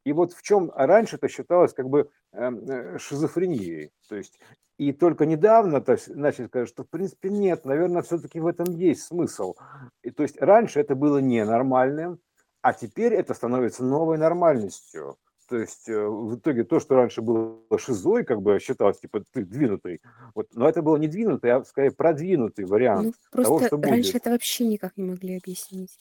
[0.04, 4.38] И вот в чем раньше это считалось как бы эм, э, шизофренией, то есть
[4.78, 8.76] и только недавно то есть, начали сказать, что в принципе нет, наверное, все-таки в этом
[8.76, 9.54] есть смысл.
[10.02, 12.20] И, то есть раньше это было ненормальным,
[12.62, 15.16] а теперь это становится новой нормальностью.
[15.48, 19.44] То есть э, в итоге то, что раньше было шизой, как бы считалось, типа ты
[19.44, 20.02] двинутый,
[20.34, 23.90] вот, но это было не двинутый, а скорее продвинутый вариант ну, просто того, что будет.
[23.90, 25.98] Раньше это вообще никак не могли объяснить.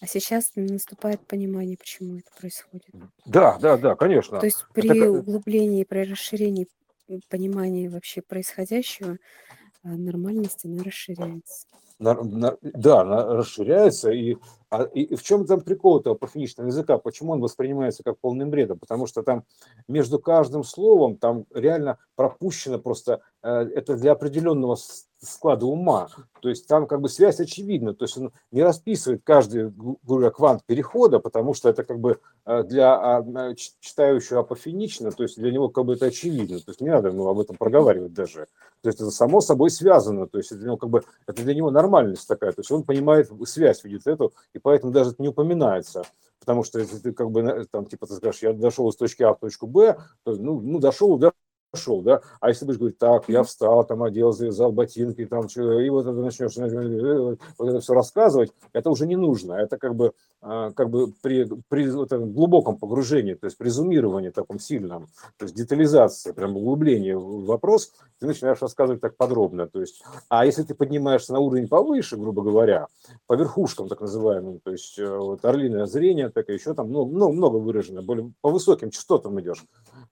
[0.00, 2.94] А сейчас наступает понимание, почему это происходит.
[3.26, 4.38] Да, да, да, конечно.
[4.38, 5.10] То есть при это...
[5.10, 6.68] углублении, при расширении
[7.28, 9.18] понимания вообще происходящего,
[9.82, 11.66] а, нормальность, она расширяется.
[11.98, 14.36] На, на, да, она расширяется, и
[14.76, 16.98] а, и в чем там прикол этого профаничного языка?
[16.98, 18.78] Почему он воспринимается как полным бредом?
[18.78, 19.44] Потому что там
[19.86, 24.76] между каждым словом там реально пропущено просто э, это для определенного
[25.24, 26.08] склада ума.
[26.40, 27.94] То есть там как бы связь очевидна.
[27.94, 29.72] То есть он не расписывает каждый
[30.02, 35.38] говоря, квант перехода, потому что это как бы э, для а, читающего апофенично, то есть
[35.38, 36.58] для него как бы это очевидно.
[36.58, 38.46] То есть не надо ему об этом проговаривать даже.
[38.82, 40.26] То есть это само собой связано.
[40.26, 42.52] То есть для него как бы это для него нормальность такая.
[42.52, 46.02] То есть он понимает связь, видит эту, и поэтому даже это не упоминается.
[46.40, 49.34] Потому что если ты как бы там типа ты скажешь, я дошел из точки А
[49.34, 51.32] в точку Б, то ну, ну дошел, да,
[51.74, 55.90] пошел, да, а если будешь говорить, так, я встал, там одел, завязал ботинки, там, и
[55.90, 56.56] вот это начнешь
[57.58, 61.48] вот это все рассказывать, это уже не нужно, это как бы, а, как бы при,
[61.68, 66.56] при вот этом глубоком погружении, то есть при зумировании таком сильном, то есть детализации, прям
[66.56, 71.40] углубление в вопрос, ты начинаешь рассказывать так подробно, то есть, а если ты поднимаешься на
[71.40, 72.86] уровень повыше, грубо говоря,
[73.26, 77.10] по верхушкам так называемым, то есть э, вот орлиное зрение, так и еще там много,
[77.12, 79.64] много, много выражено, более по высоким частотам идешь,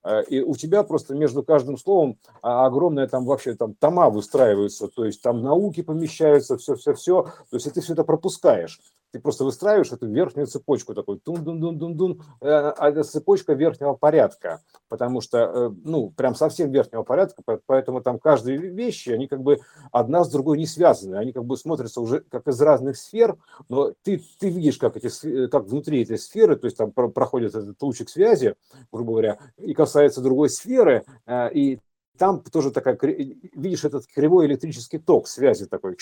[0.05, 4.89] Э, и у тебя просто между каждым словом а, огромное там вообще там тома выстраиваются,
[4.89, 8.81] то есть там науки помещаются, все-все-все, то есть и ты все это пропускаешь.
[9.13, 15.21] Ты просто выстраиваешь эту верхнюю цепочку, такой тун-дун-дун-дун-дун, э, а это цепочка верхнего порядка, потому
[15.21, 19.59] что, э, ну, прям совсем верхнего порядка, поэтому там каждые вещи, они как бы
[19.93, 23.37] одна с другой не связаны, они как бы смотрятся уже как из разных сфер,
[23.69, 27.81] но ты, ты видишь, как, эти, как внутри этой сферы, то есть там проходит этот
[27.83, 28.55] лучик связи,
[28.91, 31.79] грубо говоря, и касается другой сферы, и
[32.19, 35.97] там тоже такая, видишь этот кривой электрический ток связи такой,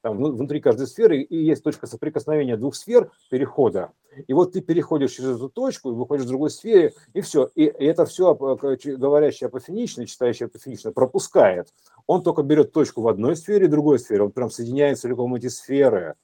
[0.00, 3.92] там внутри каждой сферы, и есть точка соприкосновения двух сфер перехода.
[4.26, 7.50] И вот ты переходишь через эту точку и выходишь в другой сфере, и все.
[7.54, 11.72] И это все говорящий апофенично, читающий апофенично пропускает.
[12.06, 16.16] Он только берет точку в одной сфере, другой сфере, он прям соединяет целиком эти сферы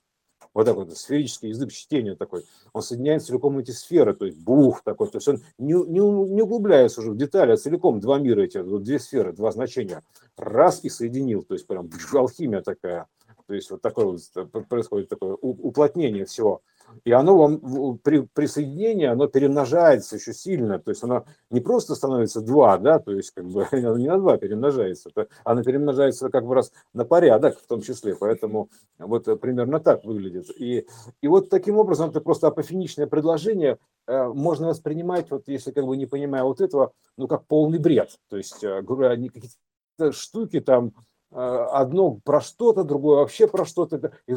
[0.58, 4.82] вот такой вот сферический язык чтения такой, он соединяет целиком эти сферы, то есть бух
[4.82, 8.42] такой, то есть он не, не, не углубляется уже в детали, а целиком два мира
[8.42, 10.02] эти, вот две сферы, два значения,
[10.36, 13.06] раз и соединил, то есть прям алхимия такая,
[13.46, 16.60] то есть вот такое вот происходит такое уплотнение всего.
[17.04, 22.40] И оно вам при присоединении, оно перемножается еще сильно, то есть оно не просто становится
[22.40, 26.46] два, да, то есть как бы оно не на два перемножается, это, оно перемножается как
[26.46, 30.50] бы раз на порядок в том числе, поэтому вот примерно так выглядит.
[30.58, 30.86] И,
[31.20, 35.96] и вот таким образом это просто апофеничное предложение э, можно воспринимать, вот если как бы
[35.96, 40.92] не понимая вот этого, ну как полный бред, то есть, э, говоря, какие-то штуки там,
[40.92, 44.12] Э, одно про что-то, другое вообще про что-то.
[44.26, 44.34] И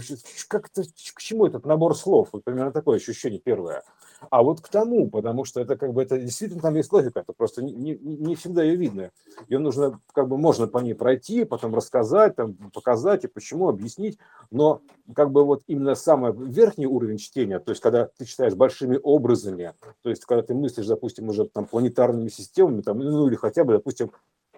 [0.47, 2.29] как это, к чему этот набор слов?
[2.31, 3.83] Вот примерно такое ощущение первое.
[4.29, 7.33] А вот к тому, потому что это как бы это действительно там есть логика, это
[7.33, 9.11] просто не, не, не всегда ее видно.
[9.49, 14.19] Ее нужно, как бы можно по ней пройти, потом рассказать, там, показать и почему, объяснить.
[14.51, 14.81] Но
[15.15, 19.73] как бы вот именно самый верхний уровень чтения, то есть когда ты читаешь большими образами,
[20.03, 23.73] то есть когда ты мыслишь, допустим, уже там планетарными системами, там, ну или хотя бы,
[23.73, 24.11] допустим,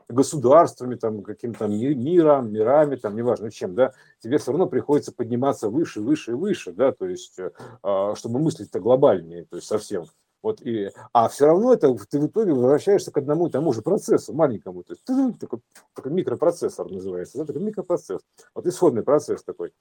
[0.09, 6.01] государствами, там, каким-то миром, мирами, там, неважно чем, да, тебе все равно приходится подниматься выше,
[6.01, 7.51] выше и выше, да, то есть, э,
[7.81, 10.05] а, чтобы мыслить-то глобальнее, то есть совсем.
[10.43, 13.81] Вот и, а все равно это ты в итоге возвращаешься к одному и тому же
[13.81, 14.83] процессу, маленькому.
[14.83, 15.61] То есть такой,
[15.95, 18.21] такой микропроцессор называется, да, такой микропроцесс.
[18.53, 19.71] Вот исходный процесс такой.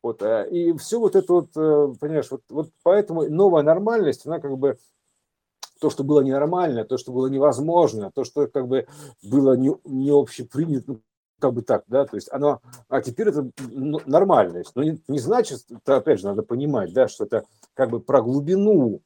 [0.00, 4.38] Вот, э, и все вот это вот, э, понимаешь, вот, вот поэтому новая нормальность, она
[4.38, 4.78] как бы
[5.82, 8.86] то, что было ненормально, то, что было невозможно, то, что как бы
[9.20, 11.00] было не, не общепринято, ну,
[11.40, 15.18] как бы так, да, то есть оно, а теперь это ну, нормальность, но не, не
[15.18, 17.42] значит, это опять же надо понимать, да, что это
[17.74, 19.02] как бы про глубину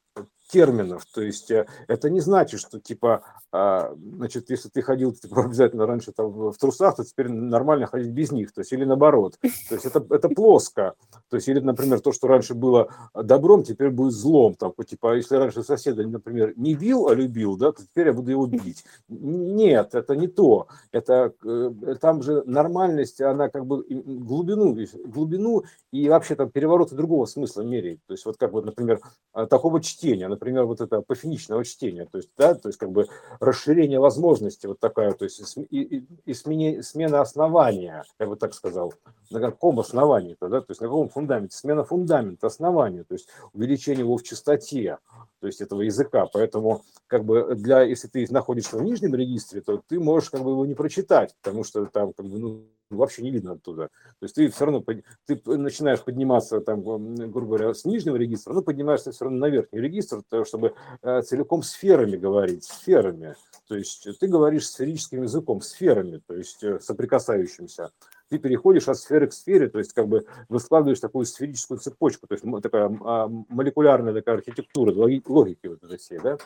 [0.49, 1.05] терминов.
[1.07, 3.23] То есть э, это не значит, что типа,
[3.53, 8.11] а, значит, если ты ходил типа, обязательно раньше там, в трусах, то теперь нормально ходить
[8.11, 8.53] без них.
[8.53, 9.39] То есть или наоборот.
[9.41, 10.95] То есть это, это плоско.
[11.31, 14.55] То есть или, например, то, что раньше было добром, теперь будет злом.
[14.55, 18.31] Там, типа, если раньше соседа, например, не бил, а любил, да, то теперь я буду
[18.31, 18.85] его бить.
[19.09, 20.69] Нет, это не то.
[20.93, 27.27] Это э, там же нормальность, она как бы глубину, глубину и вообще там перевороты другого
[27.27, 28.01] смысла меряет.
[28.07, 29.01] То есть вот как вот, например,
[29.33, 33.07] такого чтения, например, вот это пофиничного чтения, то есть, да, то есть как бы
[33.41, 38.55] расширение возможностей, вот такая, то есть и, и, и смена, смена основания, я бы так
[38.55, 38.95] сказал,
[39.31, 44.01] на каком основании-то, да, то есть на каком фундаменте, смена фундамента, основания, то есть увеличение
[44.01, 44.99] его в частоте,
[45.41, 49.83] то есть этого языка, поэтому как бы для, если ты находишься в нижнем регистре, то
[49.87, 53.31] ты можешь как бы его не прочитать, потому что там как бы, ну, вообще не
[53.31, 53.89] видно оттуда.
[54.21, 54.85] То есть ты все равно
[55.27, 59.81] ты начинаешь подниматься, там, грубо говоря, с нижнего регистра, но поднимаешься все равно на верхний
[59.81, 63.35] регистр, чтобы э, целиком сферами говорить, сферами.
[63.69, 67.91] То есть ты говоришь сферическим языком, сферами, то есть э, соприкасающимся.
[68.29, 72.35] Ты переходишь от сферы к сфере, то есть как бы выскладываешь такую сферическую цепочку, то
[72.35, 76.39] есть такая а, молекулярная такая архитектура, логики вот этой всей, да.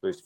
[0.00, 0.24] То есть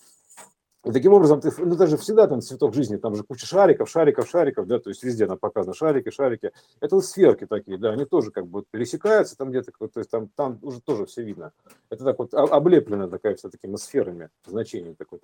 [0.85, 4.29] и таким образом, ты, ну даже всегда там цветок жизни, там же куча шариков, шариков,
[4.29, 6.53] шариков, да, то есть везде нам показано шарики, шарики.
[6.81, 10.29] Это вот сферки такие, да, они тоже как бы пересекаются там где-то, то есть там,
[10.37, 11.53] там уже тоже все видно.
[11.91, 15.19] Это так вот облеплено такая вся такими сферами значений, такой,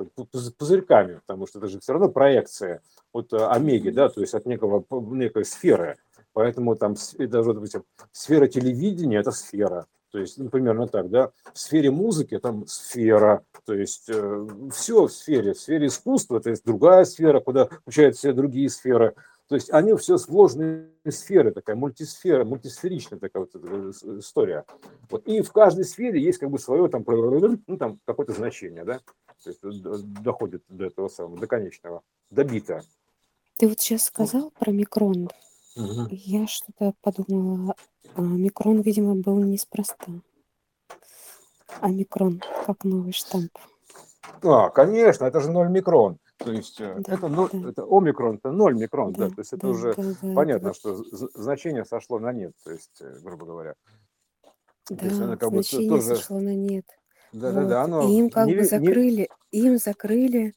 [0.59, 2.83] пузырьками, потому что это же все равно проекция
[3.13, 5.97] от э, омеги, да, то есть от некого, некой сферы.
[6.33, 11.31] Поэтому там даже, допустим, сфера телевидения– это сфера, то есть, ну, примерно так, да.
[11.55, 15.55] В сфере музыки там сфера, то есть э, все в сфере.
[15.55, 19.15] В сфере искусства, то есть другая сфера, куда включают все другие сферы.
[19.49, 24.65] То есть они все сложные сферы, такая мультисфера, мультисферичная такая вот э, история.
[25.09, 25.27] Вот.
[25.27, 29.01] И в каждой сфере есть как бы свое там, ну, там какое-то значение, да,
[29.43, 29.83] то есть
[30.23, 32.83] доходит до этого самого, до конечного, до бита.
[33.57, 35.31] Ты вот сейчас сказал про микрон.
[35.77, 36.09] Угу.
[36.11, 37.75] Я что-то подумала,
[38.15, 40.13] а, микрон, видимо, был неспроста.
[41.81, 43.53] А микрон как новый штамп.
[44.43, 46.19] А, конечно, это же 0 микрон.
[46.39, 47.69] То есть э, да, это, 0, да.
[47.71, 50.69] это омикрон, это 0 микрон, да, да то есть это да, уже да, да, понятно,
[50.69, 50.75] да.
[50.75, 51.05] что
[51.35, 53.75] значение сошло на нет, то есть, э, грубо говоря.
[54.87, 56.17] То есть она как бы значение тоже...
[56.17, 56.85] сошло на нет.
[57.33, 57.55] Да, вот.
[57.55, 59.61] да, да, оно им как не, бы закрыли, не...
[59.61, 60.55] им закрыли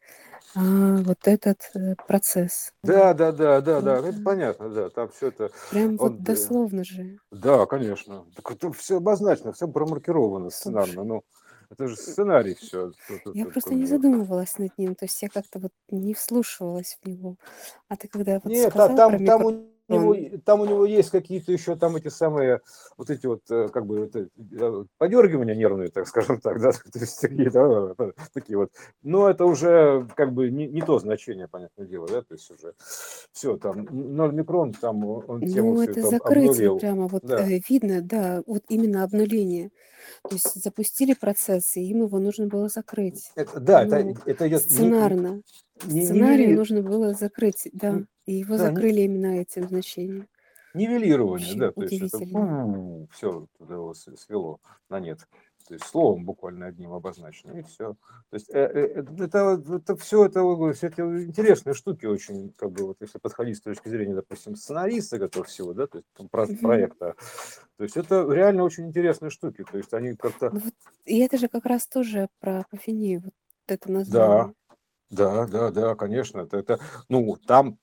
[0.55, 2.71] а, вот этот э, процесс.
[2.81, 5.51] Да, да, да, да, да, это понятно, да, там все это.
[5.69, 7.19] Прям он, вот э, дословно же.
[7.31, 8.25] Да, конечно.
[8.35, 11.03] Так это все обозначено, все промаркировано сценарно.
[11.03, 11.23] Ну,
[11.69, 12.91] это же сценарий все.
[13.33, 17.35] Я просто не задумывалась над ним, то есть я как-то вот не вслушивалась в него.
[17.89, 21.11] А ты когда вот Нет, а там, про там у него, там у него есть
[21.11, 22.61] какие-то еще там эти самые,
[22.97, 24.27] вот эти вот, э, как бы, это,
[24.97, 27.93] подергивания нервные, так скажем так, да, то есть такие, да,
[28.33, 28.71] такие вот.
[29.03, 32.73] Но это уже как бы не, не то значение, понятное дело, да, то есть уже
[33.31, 36.79] все, там, 0 микрон, там он тему Ну, это закрытие обнулил.
[36.79, 37.47] прямо, вот да.
[37.47, 39.71] э, видно, да, вот именно обнуление.
[40.23, 43.31] То есть запустили процесс, и им его нужно было закрыть.
[43.35, 45.41] Это, да, ну, это, это идет сценарно.
[45.85, 50.27] Не, Сценарий не, нужно было закрыть, да, и его да, закрыли не, именно этим значением.
[50.73, 54.59] Нивелирование, Очень да, то есть это все туда свело
[54.89, 55.19] на нет.
[55.67, 57.95] То есть словом буквально одним обозначено, и все.
[58.29, 60.41] То есть э, э, это, это все это,
[60.73, 65.15] все эти интересные штуки очень, как бы, вот если подходить с точки зрения, допустим, сценариста
[65.15, 67.15] этого всего, да, то есть там, про, проекта,
[67.77, 70.51] то есть это реально очень интересные штуки, то есть они как-то...
[70.51, 70.73] Ну вот,
[71.05, 73.33] и это же как раз тоже про апофению, вот
[73.65, 74.53] это название.
[75.09, 77.79] Да, да, да, да, конечно, это, это ну, там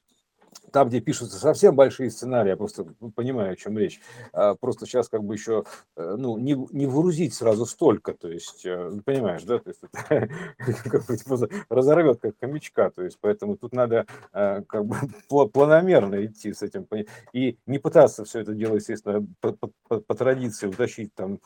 [0.73, 4.01] там, где пишутся совсем большие сценарии, я просто понимаю, о чем речь.
[4.33, 5.65] А просто сейчас как бы еще,
[5.97, 9.83] э, ну, не, не выгрузить сразу столько, то есть, э, ну, понимаешь, да, то есть
[9.83, 10.29] это
[10.91, 14.97] как бы, типа, разорвет как хомячка, то есть, поэтому тут надо э, как бы
[15.53, 16.87] планомерно идти с этим
[17.33, 21.39] и не пытаться все это дело, естественно, по, по, по традиции утащить там,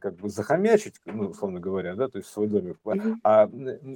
[0.00, 2.78] как бы захомячить, ну, условно говоря, да, то есть свой домик,
[3.22, 3.46] а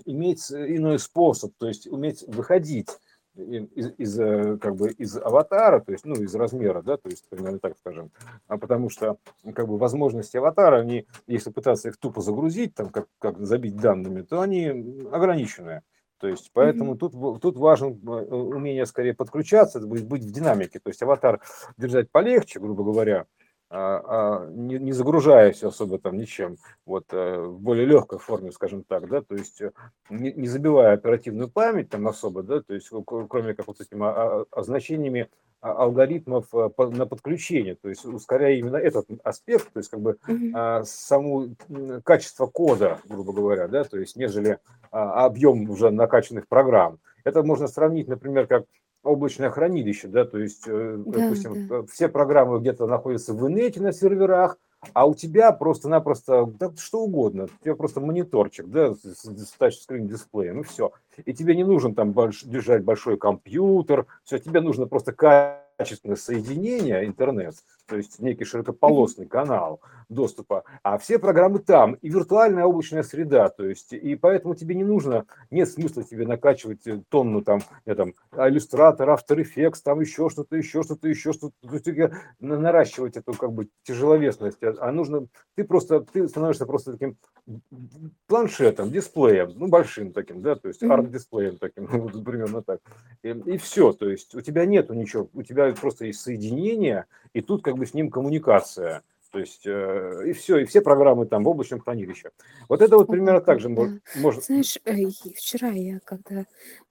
[0.04, 2.90] иметь иной способ, то есть уметь выходить
[3.36, 7.28] из, из, э, как бы из аватара, то есть, ну, из размера, да, то есть,
[7.28, 8.10] примерно так скажем,
[8.46, 9.16] а потому что,
[9.54, 14.22] как бы, возможности аватара, они, если пытаться их тупо загрузить, там, как, как забить данными,
[14.22, 14.66] то они
[15.10, 15.82] ограниченные.
[16.18, 16.98] То есть, поэтому mm-hmm.
[16.98, 20.78] тут, тут важно э, умение скорее подключаться, быть, быть в динамике.
[20.78, 21.40] То есть, аватар
[21.76, 23.26] держать полегче, грубо говоря,
[23.70, 29.22] не, не загружаясь особо там ничем, вот э, в более легкой форме, скажем так, да,
[29.22, 29.72] то есть э,
[30.10, 34.04] не, не забивая оперативную память там особо, да, то есть кроме как вот этими
[34.56, 35.28] означениями
[35.60, 40.84] алгоритмов э, на подключение, то есть ускоряя именно этот аспект, то есть как бы mm-hmm.
[40.84, 41.56] саму
[42.04, 44.58] качество кода, грубо говоря, да, то есть нежели
[44.90, 46.98] объем уже накачанных программ.
[47.24, 48.66] Это можно сравнить, например, как
[49.04, 51.82] облачное хранилище, да, то есть, э, да, допустим, да.
[51.84, 54.58] все программы где-то находятся в инете на серверах,
[54.92, 60.06] а у тебя просто-напросто да, что угодно, у тебя просто мониторчик, да, с, с тачскрин
[60.06, 60.92] дисплеем, и все.
[61.24, 67.06] И тебе не нужен там больш, держать большой компьютер, все, тебе нужно просто качественное соединение,
[67.06, 67.54] интернет,
[67.86, 73.66] то есть некий широкополосный канал доступа, а все программы там, и виртуальная облачная среда, то
[73.66, 78.14] есть, и поэтому тебе не нужно, нет смысла тебе накачивать э, тонну там, я, там
[78.36, 83.52] иллюстратор, After Effects, там еще что-то, еще что-то, еще что-то, то есть, наращивать эту как
[83.52, 87.16] бы тяжеловесность, а, а нужно, ты просто, ты становишься просто таким
[88.26, 92.80] планшетом, дисплеем, ну, большим таким, да, то есть арт-дисплеем таким, вот примерно так,
[93.22, 97.40] и, и все, то есть у тебя нету ничего, у тебя просто есть соединение, и
[97.40, 101.42] тут как бы с ним коммуникация, то есть э, и все, и все программы там
[101.42, 102.30] в облачном хранилище.
[102.68, 104.00] Вот это вот примерно так же можно.
[104.40, 106.46] Знаешь, э, вчера я когда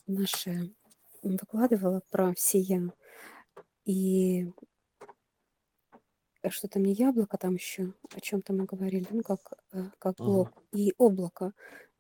[0.08, 0.52] наша
[1.22, 2.92] выкладывала про сия,
[3.86, 4.52] и
[6.50, 10.62] что-то не яблоко там еще, о чем-то мы говорили, ну как, э, как блок, ага.
[10.74, 11.54] и облако.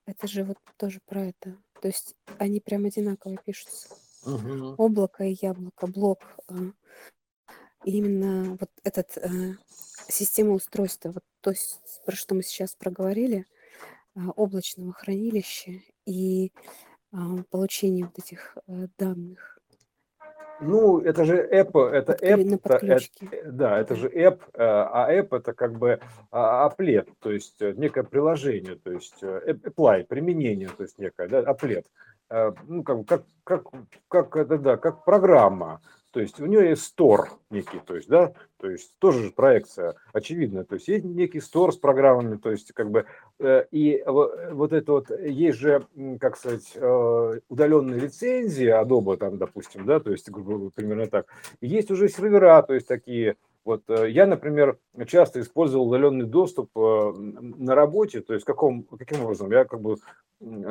[0.05, 1.55] Это же вот тоже про это.
[1.81, 3.95] То есть они прям одинаково пишутся.
[4.25, 4.75] Угу.
[4.77, 6.19] Облако и яблоко, блок.
[7.83, 9.55] Именно вот этот э,
[10.07, 13.45] система устройства, вот то, есть, про что мы сейчас проговорили,
[14.15, 15.73] э, облачного хранилища
[16.05, 16.51] и
[17.11, 17.17] э,
[17.49, 19.59] получения вот этих э, данных.
[20.61, 25.51] Ну, это же app, это app, это, это, да, это же app, а app это
[25.51, 31.39] как бы аплет, то есть некое приложение, то есть apply, применение, то есть некое, да,
[31.39, 31.87] аплет,
[32.29, 33.67] ну, как, как, как,
[34.07, 35.81] как это, да, как программа,
[36.13, 39.95] то есть у нее есть стор некий, то есть, да, то есть тоже же проекция
[40.13, 43.05] очевидно, то есть есть некий стор с программами, то есть как бы
[43.39, 45.87] э, и вот это вот есть же,
[46.19, 50.29] как сказать, э, удаленные лицензии Adobe там, допустим, да, то есть
[50.75, 51.25] примерно так.
[51.61, 53.35] Есть уже сервера, то есть такие
[53.65, 59.23] вот э, я, например, часто использовал удаленный доступ э, на работе, то есть каком, каким
[59.23, 59.51] образом?
[59.51, 59.97] Я как бы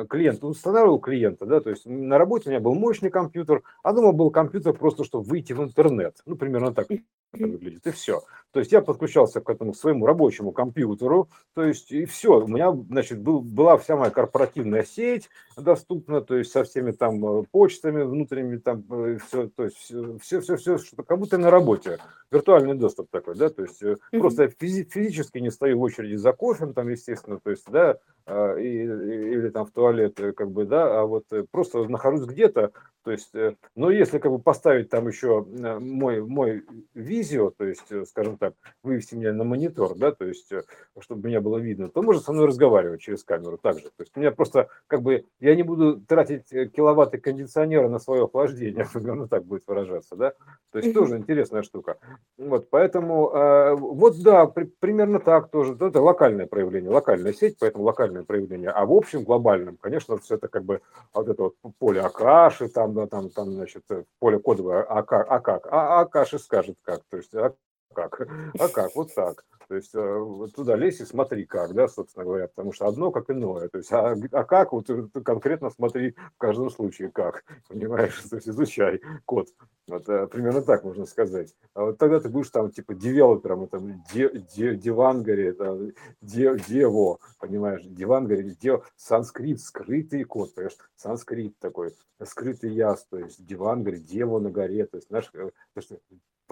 [0.09, 4.11] клиент, устанавливал клиента, да, то есть на работе у меня был мощный компьютер, а дома
[4.11, 8.21] был компьютер просто, чтобы выйти в интернет, ну, примерно так это выглядит, и все.
[8.53, 12.71] То есть я подключался к этому своему рабочему компьютеру, то есть и все, у меня,
[12.71, 18.03] значит, был, была вся моя корпоративная сеть доступна, то есть со всеми там э, почтами
[18.03, 18.83] внутренними, там
[19.25, 19.77] все, то есть
[20.21, 21.97] все, все, все, что как будто на работе,
[22.29, 24.19] виртуальный доступ такой, да, то есть mm-hmm.
[24.19, 27.97] просто я физи- физически не стою в очереди за кофе, там, естественно, то есть, да,
[28.27, 32.71] а, и, или там в туалет, как бы, да, а вот просто нахожусь где-то,
[33.03, 33.33] то есть,
[33.75, 35.45] но если как бы поставить там еще
[35.79, 40.51] мой, мой визио, то есть, скажем так, вывести меня на монитор, да, то есть,
[40.99, 43.85] чтобы меня было видно, то можно со мной разговаривать через камеру также.
[43.85, 48.23] То есть, у меня просто, как бы, я не буду тратить киловатты кондиционера на свое
[48.23, 50.33] охлаждение, ну так будет выражаться, да,
[50.71, 51.97] то есть, тоже интересная штука.
[52.37, 58.23] Вот, поэтому, вот да, при, примерно так тоже, это локальное проявление, локальная сеть, поэтому локальное
[58.23, 60.81] проявление, а в общем, глобальном, конечно, все это как бы
[61.13, 63.83] вот это вот поле Акаши, там, да, там, там, значит,
[64.19, 67.55] поле кодовое, а как, а как, а Акаши скажет как, то есть, а
[67.93, 68.27] как,
[68.59, 69.45] а как, вот так.
[69.67, 73.29] То есть э, туда лезь и смотри как, да, собственно говоря, потому что одно как
[73.29, 73.69] иное.
[73.69, 74.87] То есть, а, а как, вот
[75.23, 79.47] конкретно смотри в каждом случае как, понимаешь, то есть изучай код.
[79.87, 81.55] Вот э, примерно так можно сказать.
[81.73, 85.91] А вот тогда ты будешь там типа девелопером, там, де, де, девангаре, там,
[86.21, 93.45] де, дево, понимаешь, девангаре, дев, санскрит, скрытый код, понимаешь, санскрит такой, скрытый яс, то есть
[93.45, 95.49] девангаре, дево на горе, то есть, знаешь, э,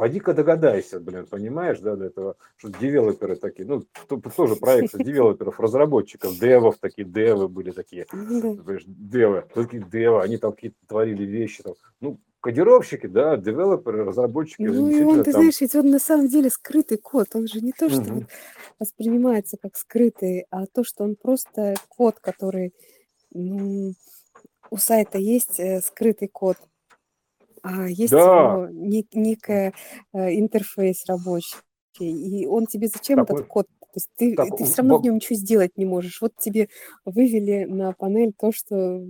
[0.02, 3.84] Пойди-ка догадайся, блин, понимаешь, да, до этого, что девелоперы такие, ну,
[4.36, 10.78] тоже проекты девелоперов, разработчиков, девов такие, девы были такие, девы, такие девы, они там какие-то
[10.88, 14.64] творили вещи, там, ну, кодировщики, да, девелоперы, разработчики.
[14.64, 15.42] Ну, и он, ты там...
[15.42, 18.26] знаешь, ведь он на самом деле скрытый код, он же не то, что угу.
[18.80, 22.74] воспринимается как скрытый, а то, что он просто код, который,
[23.30, 23.94] ну,
[24.72, 26.58] у сайта есть э, скрытый код,
[27.64, 29.74] а есть Да, нек некая,
[30.14, 31.58] э, интерфейс рабочий,
[32.00, 33.68] и он тебе зачем этот такой, код?
[33.80, 36.22] То есть ты так, ты все равно в нем ничего сделать не можешь.
[36.22, 36.70] Вот тебе
[37.04, 39.06] вывели на панель то, что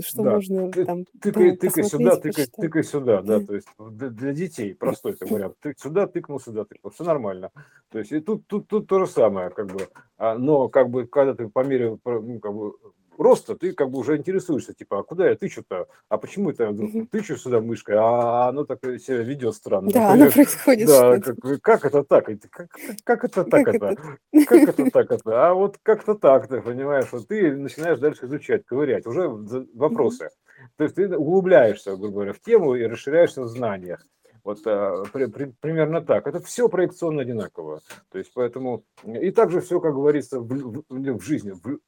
[0.00, 4.32] что да, можно ты там тыкай, тыкай сюда, тыкай, тыкай сюда, да, то есть для,
[4.32, 5.56] детей простой это вариант.
[5.60, 7.50] Ты сюда тыкнул, сюда тыкнул, все нормально.
[7.90, 11.06] То есть и тут, тут, тут то же самое, как бы, а, но как бы
[11.06, 12.72] когда ты по мере ну, как бы,
[13.18, 16.72] роста, ты как бы уже интересуешься, типа, а куда я тычу-то, а почему это
[17.10, 21.84] тычу сюда мышкой, а оно так себя ведет странно, Да, оно происходит да, как, как
[21.84, 22.68] это так, как,
[23.04, 24.46] как, это так Как это, это?
[24.46, 28.64] как это так это, а вот как-то так, ты понимаешь, вот ты начинаешь дальше изучать,
[28.64, 29.28] ковырять, уже
[29.74, 30.30] вопросы,
[30.76, 34.04] то есть ты углубляешься, грубо говоря, в тему и расширяешься в знаниях.
[34.44, 36.26] Вот а, при- при- примерно так.
[36.26, 37.80] Это все проекционно одинаково.
[38.10, 41.78] То есть поэтому и также все, как говорится, в, в- в жизни, в,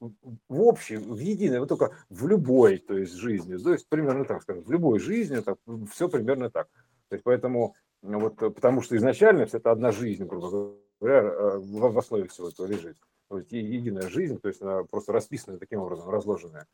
[0.49, 3.57] в общей, в единой, вот только в любой, то есть жизни.
[3.57, 5.57] То есть примерно так скажем, в любой жизни это
[5.91, 6.69] все примерно так.
[7.09, 11.93] То есть поэтому ну, вот потому что изначально все это одна жизнь, грубо говоря, в,
[11.93, 12.97] в основе всего этого лежит.
[13.31, 16.67] Вот е- единая жизнь, то есть она просто расписанная таким образом, разложенная.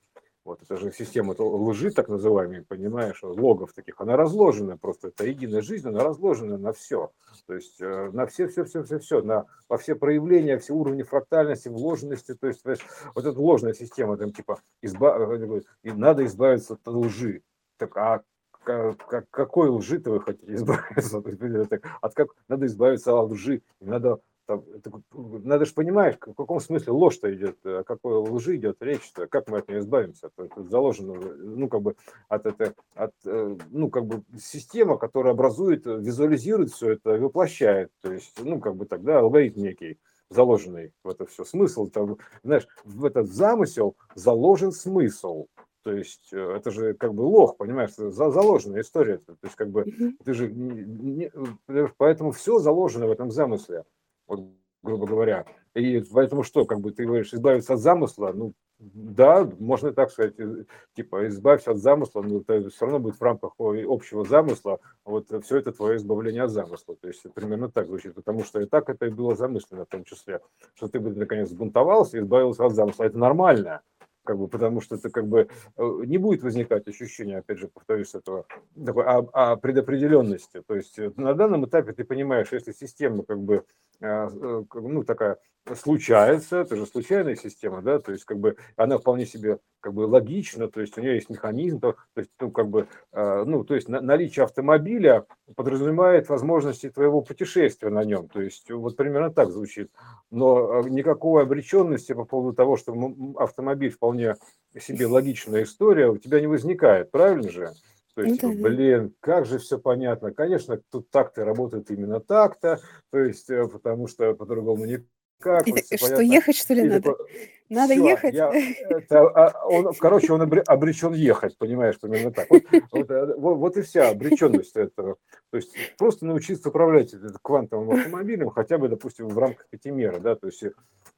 [0.45, 5.61] Вот это же система лжи, так называемой, понимаешь, логов таких, она разложена просто, это единая
[5.61, 7.11] жизнь, она разложена на все.
[7.47, 11.03] То есть э, на все, все, все, все, все, на, во все проявления, все уровни
[11.03, 16.75] фрактальности, вложенности, то есть понимаешь, вот эта ложная система, там типа, э, и надо избавиться
[16.75, 17.43] от лжи.
[17.77, 18.23] Так, а
[18.63, 21.21] ка- ка- какой лжи-то вы хотите избавиться?
[21.23, 26.35] То есть, От как надо избавиться от лжи, надо там, это, надо же понимаешь, в
[26.35, 30.45] каком смысле ложь-то идет, о какой лжи идет речь-то, как мы от нее избавимся, то
[30.45, 31.97] это заложено, ну, как бы,
[32.29, 38.13] от, это, от, э, ну, как бы, система, которая образует, визуализирует все это, воплощает, то
[38.13, 39.99] есть, ну, как бы тогда алгоритм некий,
[40.31, 45.47] заложенный в это все, смысл, там, знаешь, в этот замысел заложен смысл,
[45.87, 49.19] то есть э, это же как бы лох, понимаешь, за, заложенная история.
[49.19, 49.85] То есть как бы
[50.25, 51.31] ты же не,
[51.69, 53.85] не- поэтому все заложено в этом замысле,
[54.27, 54.41] вот,
[54.83, 55.47] грубо говоря.
[55.75, 60.35] И поэтому что, как бы ты говоришь, избавиться от замысла, ну да, можно так сказать,
[60.39, 60.65] э,
[60.95, 65.59] типа избавься от замысла, но это все равно будет в рамках общего замысла, вот все
[65.59, 66.97] это твое избавление от замысла.
[66.97, 70.05] То есть примерно так звучит, потому что и так это и было замыслено в том
[70.05, 70.41] числе,
[70.75, 73.05] что ты бы наконец сбунтовался и избавился от замысла.
[73.05, 73.81] Это нормально
[74.27, 78.15] как бы, потому что это как бы э, не будет возникать ощущение, опять же, повторюсь,
[78.15, 78.45] этого
[78.85, 80.63] такой, о, о предопределенности.
[80.67, 83.65] То есть э, на данном этапе ты понимаешь, если система как бы,
[84.01, 84.29] э,
[84.75, 85.39] ну, такая
[85.75, 90.01] случается, это же случайная система, да, то есть как бы она вполне себе как бы
[90.01, 93.65] логична, то есть у нее есть механизм, то, то есть, ну, как бы, э, ну,
[93.65, 99.31] то есть на- наличие автомобиля подразумевает возможности твоего путешествия на нем, то есть вот примерно
[99.31, 99.91] так звучит,
[100.31, 102.95] но э, никакой обреченности по поводу того, что
[103.37, 104.37] автомобиль вполне
[104.79, 107.71] себе логичная история, у тебя не возникает, правильно же?
[108.17, 110.33] То есть, ну, блин, как же все понятно.
[110.33, 115.07] Конечно, тут так-то работает именно так-то, то есть, э, потому что по-другому не
[115.39, 115.67] как?
[115.67, 116.23] Что, понятно.
[116.23, 117.13] ехать, что ли, и надо?
[117.13, 117.27] Такой,
[117.69, 118.35] надо все, ехать?
[118.35, 118.51] Я,
[118.91, 122.49] это, а, он, короче, он обречен ехать, понимаешь, примерно так.
[122.51, 122.63] Вот,
[122.93, 125.17] вот, э, вот, вот и вся обреченность этого.
[125.51, 130.35] То есть просто научиться управлять квантовым автомобилем хотя бы, допустим, в рамках пяти мер, да,
[130.37, 130.65] то есть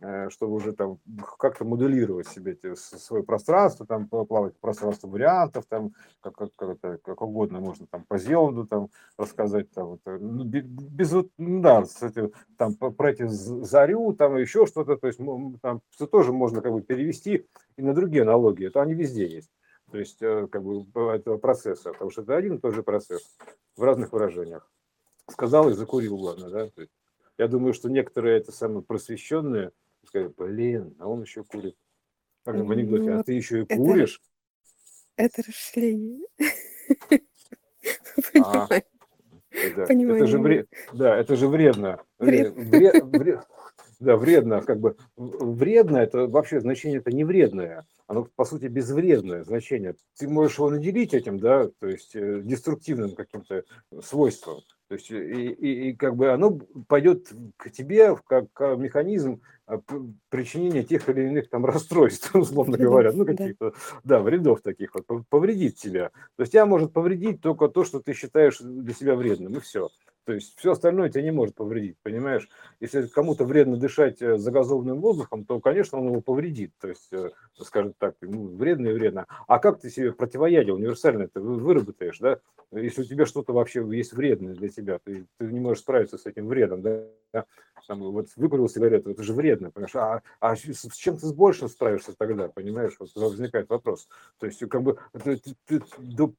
[0.00, 0.98] э, чтобы уже там
[1.38, 7.60] как-то моделировать себе свое пространство, там плавать пространство вариантов, там как, как, как, как угодно
[7.60, 12.74] можно там по Зеланду там рассказать, там, вот, э, ну, без, ну, да, кстати, там
[12.74, 15.20] про эти зарю, там еще что-то, то есть
[15.62, 19.50] там все тоже можно как бы перевести и на другие аналогии, это они везде есть.
[19.90, 20.84] То есть, э, как бы,
[21.14, 23.22] этого процесса, потому что это один и тот же процесс
[23.76, 24.70] в разных выражениях.
[25.30, 26.68] Сказал и закурил, главное, да.
[26.68, 26.92] То есть,
[27.38, 29.72] я думаю, что некоторые это самые просвещенные
[30.06, 31.76] сказали, блин, а он еще курит.
[32.44, 34.22] Как в анекдоте, а ты еще и куришь?
[35.16, 36.26] Это расширение.
[38.42, 38.68] А,
[39.50, 42.00] это, это же вред, да, это же вредно.
[42.18, 42.54] Вред.
[42.54, 43.46] Вред, вред,
[44.00, 49.44] да, вредно, как бы вредно, это вообще значение это не вредное, оно по сути безвредное
[49.44, 49.96] значение.
[50.16, 53.64] Ты можешь его наделить этим, да, то есть э, деструктивным каким-то
[54.02, 54.62] свойством.
[54.88, 58.46] То есть и, и, и как бы оно пойдет к тебе как
[58.78, 59.80] механизм а,
[60.30, 65.76] причинения тех или иных там расстройств, условно говоря, ну каких-то, да, вредов таких вот, повредит
[65.76, 66.08] тебя.
[66.36, 69.90] То есть тебя может повредить только то, что ты считаешь для себя вредным, и все.
[70.28, 72.50] То есть все остальное тебя не может повредить, понимаешь?
[72.80, 76.74] Если кому-то вредно дышать э, загазованным воздухом, то, конечно, он его повредит.
[76.78, 77.30] То есть, э,
[77.62, 79.24] скажем так, ну, вредно и вредно.
[79.46, 82.40] А как ты себе противоядие универсальное ты выработаешь, да?
[82.72, 86.26] Если у тебя что-то вообще есть вредное для тебя, ты, ты не можешь справиться с
[86.26, 87.06] этим вредом, да?
[87.86, 89.96] Там, вот выкурил сигарету, это же вредно, понимаешь?
[89.96, 92.94] А, а с чем ты с большим справишься тогда, понимаешь?
[92.98, 94.08] Вот возникает вопрос.
[94.38, 95.82] То есть, как бы, ты, ты, ты,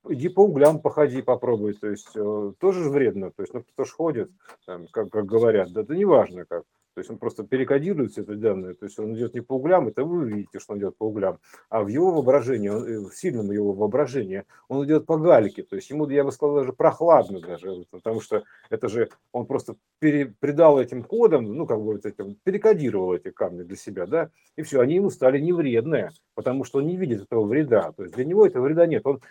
[0.09, 3.85] иди по углям походи, попробуй, то есть, э, тоже же вредно, то есть, ну, кто
[3.85, 4.31] ж ходит,
[4.65, 6.63] там, как, как говорят, да, это не важно как.
[6.95, 9.87] То есть он просто перекодирует все это данные, то есть он идет не по углям,
[9.87, 13.13] это вы видите, что он идет по углям, а в его воображении, он, э, в
[13.13, 17.39] сильном его воображении, он идет по гальке, то есть ему, я бы сказал, даже прохладно
[17.39, 22.05] даже, потому что это же он просто пере, придал этим кодам, ну, как бы вот
[22.05, 26.79] этим, перекодировал эти камни для себя, да, и все, они ему стали невредные, потому что
[26.79, 29.21] он не видит этого вреда, то есть для него этого вреда нет, он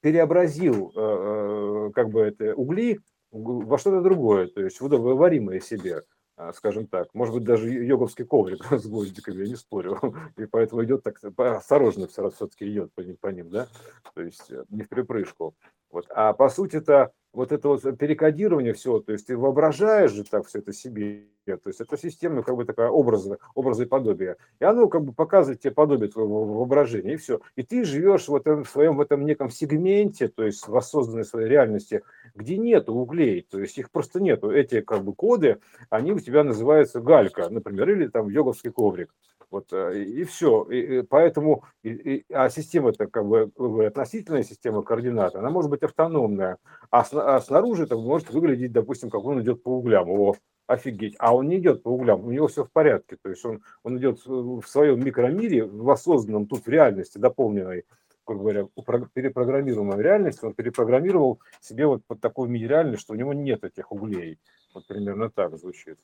[0.00, 3.00] переобразил э, э, как бы это угли
[3.34, 6.02] во что-то другое, то есть водоваримое себе.
[6.36, 7.14] А, скажем так.
[7.14, 10.00] Может быть, даже йоговский коврик с гвоздиками, я не спорю.
[10.36, 13.68] И поэтому идет так осторожно все-таки идет по ним, по ним, да,
[14.14, 15.54] то есть э, не в припрыжку.
[15.90, 16.06] Вот.
[16.10, 20.46] А по сути это вот это вот перекодирование все, то есть ты воображаешь же так
[20.46, 24.36] все это себе, то есть это система как бы такая образа, образа и подобия.
[24.60, 27.40] И оно как бы показывает тебе подобие твоего воображения, и все.
[27.56, 31.24] И ты живешь в, этом, в своем в этом неком сегменте, то есть в воссозданной
[31.24, 32.02] своей реальности,
[32.34, 34.50] где нет углей, то есть их просто нету.
[34.50, 35.58] Эти как бы коды,
[35.90, 39.14] они у тебя называются галька, например, или там йоговский коврик.
[39.50, 40.64] Вот, э, и все.
[40.64, 43.52] И, и поэтому, и, и, а система это как бы
[43.86, 46.58] относительная система координат, она может быть автономная,
[46.90, 50.10] а, с, а снаружи это может выглядеть, допустим, как он идет по углям.
[50.10, 50.34] О,
[50.66, 51.14] офигеть.
[51.18, 53.16] А он не идет по углям, у него все в порядке.
[53.22, 57.84] То есть он, он идет в своем микромире, в осознанном, тут в реальности, дополненной,
[58.24, 58.66] как говоря,
[59.14, 63.92] перепрограммируемой реальности, он перепрограммировал себе вот под такой мир реальности, что у него нет этих
[63.92, 64.38] углей.
[64.74, 65.98] Вот примерно так звучит.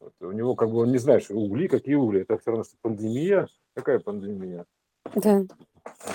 [0.00, 0.12] Вот.
[0.20, 2.22] У него как бы он не знает, что угли, какие угли.
[2.22, 3.48] Это все равно, что пандемия.
[3.74, 4.66] Какая пандемия?
[5.14, 5.42] Да.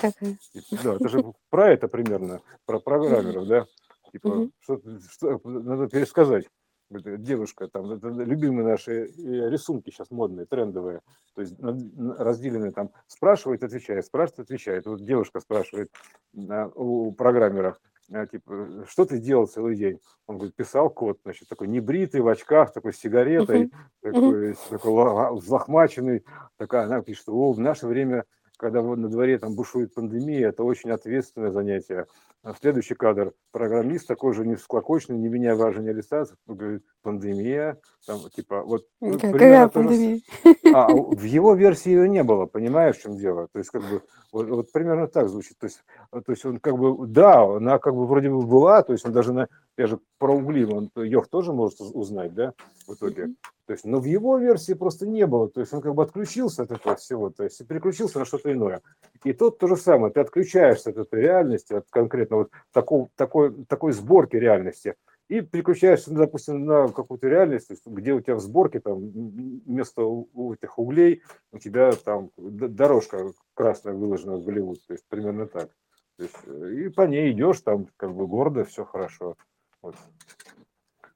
[0.00, 0.38] Какая?
[0.82, 3.66] Да, это же про это примерно, про программеров, да?
[4.12, 4.80] Типа, что,
[5.10, 6.46] что надо пересказать.
[6.90, 11.02] Девушка, там, это любимые наши э, рисунки сейчас модные, трендовые,
[11.34, 14.86] то есть разделенные там, спрашивает, отвечает, спрашивает, отвечает.
[14.86, 15.90] Вот девушка спрашивает
[16.34, 17.78] у программеров,
[18.10, 20.00] а, типа, что ты делал целый день?
[20.26, 23.70] Он говорит, писал код, значит, такой небритый, в очках, такой с сигаретой, uh-huh.
[24.00, 24.56] такой, uh-huh.
[24.70, 26.24] такой взлохмаченный.
[26.56, 28.24] Такая, она пишет, о, в наше время,
[28.58, 32.06] когда на дворе там бушует пандемия, это очень ответственное занятие.
[32.42, 33.32] А следующий кадр.
[33.52, 36.34] Программист такой же не всклокоченный, не меня важен не листаться.
[36.46, 37.78] Говорит, пандемия.
[38.06, 40.20] Там, типа, вот, Какая пандемия?
[40.72, 43.48] А, в его версии ее не было, понимаешь, в чем дело?
[43.52, 44.02] То есть, как бы,
[44.32, 45.56] вот, вот примерно так звучит.
[45.58, 48.92] То есть, то есть он как бы, да, она как бы вроде бы была, то
[48.92, 52.52] есть он даже на, я же про угли, он Йох тоже может узнать, да,
[52.86, 53.34] в итоге.
[53.68, 55.50] То есть, но в его версии просто не было.
[55.50, 58.80] То есть он как бы отключился от этого всего, то есть переключился на что-то иное.
[59.24, 63.66] И тут то же самое, ты отключаешься от этой реальности, от конкретно вот такого, такой,
[63.66, 64.94] такой сборки реальности,
[65.28, 70.78] и переключаешься, допустим, на какую-то реальность, где у тебя в сборке там вместо у этих
[70.78, 71.22] углей
[71.52, 75.68] у тебя там дорожка красная выложена в Голливуд, то есть примерно так.
[76.16, 79.36] То есть, э, и по ней идешь, там как бы гордо, все хорошо.
[79.82, 79.94] Вот.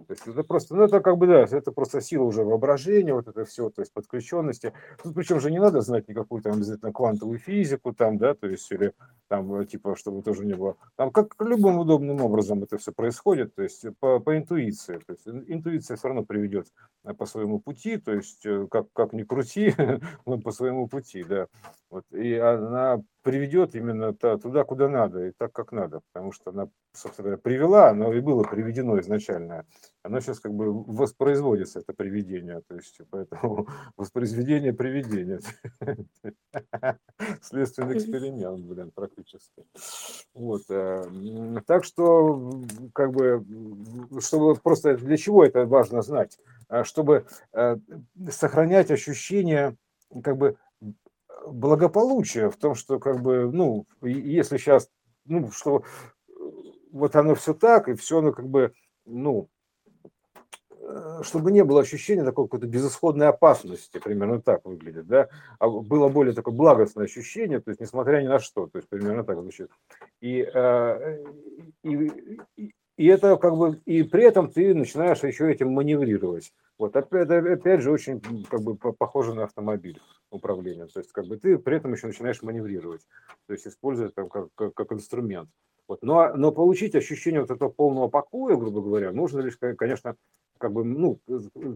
[0.06, 3.28] То есть это просто, ну это как бы, да, это просто сила уже воображения, вот
[3.28, 4.72] это все, то есть подключенности.
[5.04, 8.70] Ну, причем же не надо знать никакую там обязательно квантовую физику там, да, то есть
[8.72, 8.92] или
[9.28, 10.76] там э, типа, чтобы тоже не было.
[10.96, 14.98] Там как любым удобным образом это все происходит, то есть по, по интуиции.
[14.98, 16.66] То есть интуиция все равно приведет
[17.04, 19.74] э, по своему пути, то есть э, как, как ни крути,
[20.26, 21.46] но по своему пути, да.
[21.90, 26.68] Вот, и она приведет именно туда, куда надо, и так, как надо, потому что она,
[26.92, 29.64] собственно говоря, привела, оно и было приведено изначально.
[30.02, 35.40] Оно сейчас как бы воспроизводится, это приведение, то есть поэтому воспроизведение приведения.
[37.42, 39.64] Следственный эксперимент, блин, практически.
[40.34, 40.62] Вот.
[40.68, 41.04] Э,
[41.66, 42.62] так что,
[42.92, 43.44] как бы,
[44.20, 46.38] чтобы просто для чего это важно знать?
[46.68, 47.76] А чтобы э,
[48.30, 49.76] сохранять ощущение,
[50.22, 50.56] как бы,
[51.46, 54.88] благополучие в том, что как бы, ну, если сейчас,
[55.24, 55.84] ну, что
[56.92, 58.72] вот оно все так, и все оно как бы,
[59.06, 59.48] ну,
[60.80, 65.28] э, чтобы не было ощущения такой какой-то безысходной опасности, примерно так выглядит, да,
[65.58, 69.24] а было более такое благостное ощущение, то есть несмотря ни на что, то есть примерно
[69.24, 69.70] так звучит.
[70.20, 71.24] И, э,
[71.82, 72.40] и,
[72.96, 76.52] и это как бы, и при этом ты начинаешь еще этим маневрировать.
[76.82, 80.00] Вот опять, опять же очень как бы похоже на автомобиль
[80.30, 80.86] управления.
[80.86, 83.02] То есть как бы ты при этом еще начинаешь маневрировать,
[83.46, 85.48] то есть использовать там как, как, как инструмент.
[85.86, 86.02] Вот.
[86.02, 90.16] Но, но получить ощущение вот этого полного покоя, грубо говоря, нужно лишь, конечно,
[90.62, 91.18] как бы, ну,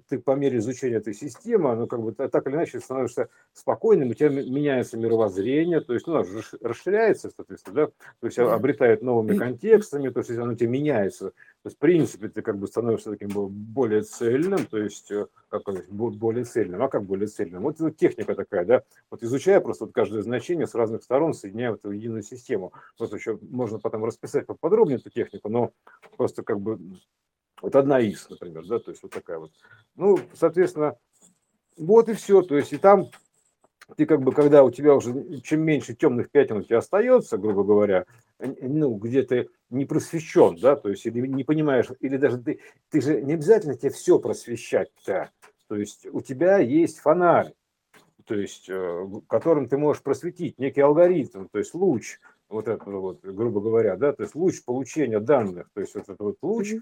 [0.09, 4.15] ты по мере изучения этой системы, ну, как бы так или иначе становишься спокойным, у
[4.15, 6.23] тебя меняется мировоззрение, то есть, ну,
[6.61, 7.87] расширяется, соответственно, да,
[8.21, 11.31] то есть обретает новыми контекстами, то есть оно у тебя меняется.
[11.31, 15.65] То есть, в принципе, ты как бы становишься таким более цельным, то есть, э, как
[15.91, 16.83] более цельным.
[16.83, 17.63] А как более цельным?
[17.63, 21.75] Вот техника такая, да, вот изучая просто вот каждое значение с разных сторон, соединяя в
[21.77, 22.73] эту единую систему.
[22.97, 25.73] Просто еще можно потом расписать поподробнее эту технику, но
[26.17, 26.79] просто как бы
[27.63, 29.53] вот одна из, например, да, то есть вот такая вот.
[29.95, 30.97] Ну, соответственно,
[31.77, 32.43] вот и все.
[32.43, 33.11] То есть и там
[33.97, 37.63] ты как бы, когда у тебя уже чем меньше темных пятен у тебя остается, грубо
[37.63, 38.05] говоря,
[38.39, 42.61] ну, где ты не просвещен, да, то есть или не понимаешь, или даже ты,
[42.91, 45.31] ты же не обязательно тебе все просвещать-то,
[45.69, 47.53] то есть у тебя есть фонарь,
[48.25, 52.19] то есть э, которым ты можешь просветить некий алгоритм, то есть луч,
[52.49, 56.21] вот это вот, грубо говоря, да, то есть луч получения данных, то есть вот этот
[56.21, 56.75] вот луч,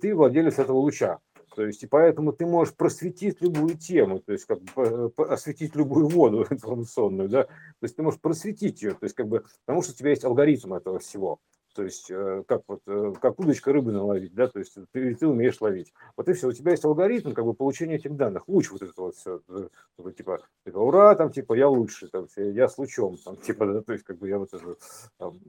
[0.00, 1.20] ты владелец этого луча.
[1.54, 6.08] То есть, и поэтому ты можешь просветить любую тему, то есть, как бы осветить любую
[6.08, 7.52] воду информационную, да, то
[7.82, 10.74] есть ты можешь просветить ее, то есть, как бы, потому что у тебя есть алгоритм
[10.74, 11.40] этого всего.
[11.74, 15.26] То есть, э, как вот, э, как удочка рыбы наловить, да, то есть ты, ты
[15.26, 15.92] умеешь ловить.
[16.16, 18.92] Вот и все, у тебя есть алгоритм, как бы, получения этих данных, луч вот это
[18.96, 19.40] вот все,
[20.16, 23.92] типа, типа, ура, там, типа, я лучше, там, я с лучом, там, типа, да, то
[23.92, 24.76] есть, как бы, я вот это,
[25.18, 25.40] там,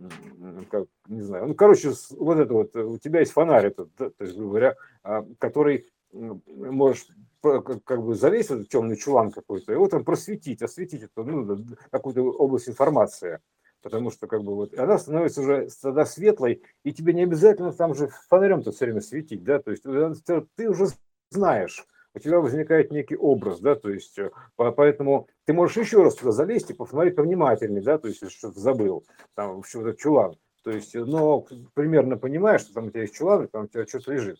[0.71, 4.23] как, не знаю, ну, короче, вот это вот, у тебя есть фонарь этот, да, то
[4.23, 7.07] есть, говоря, а, который можешь
[7.41, 11.57] как бы залезть в этот темный чулан какой-то, вот там просветить, осветить эту, ну,
[11.91, 13.39] какую-то область информации
[13.85, 17.93] потому что как бы вот она становится уже тогда светлой, и тебе не обязательно там
[17.93, 20.87] же фонарем-то все время светить, да, то есть э, ты уже
[21.29, 26.15] знаешь, у тебя возникает некий образ, да, то есть э, поэтому ты можешь еще раз
[26.15, 29.05] туда залезть и посмотреть повнимательнее, да, то есть что-то забыл,
[29.35, 31.45] там что-то чулан, то есть, э, но
[31.75, 34.39] примерно понимаешь, что там у тебя есть чулан, там у тебя что-то лежит.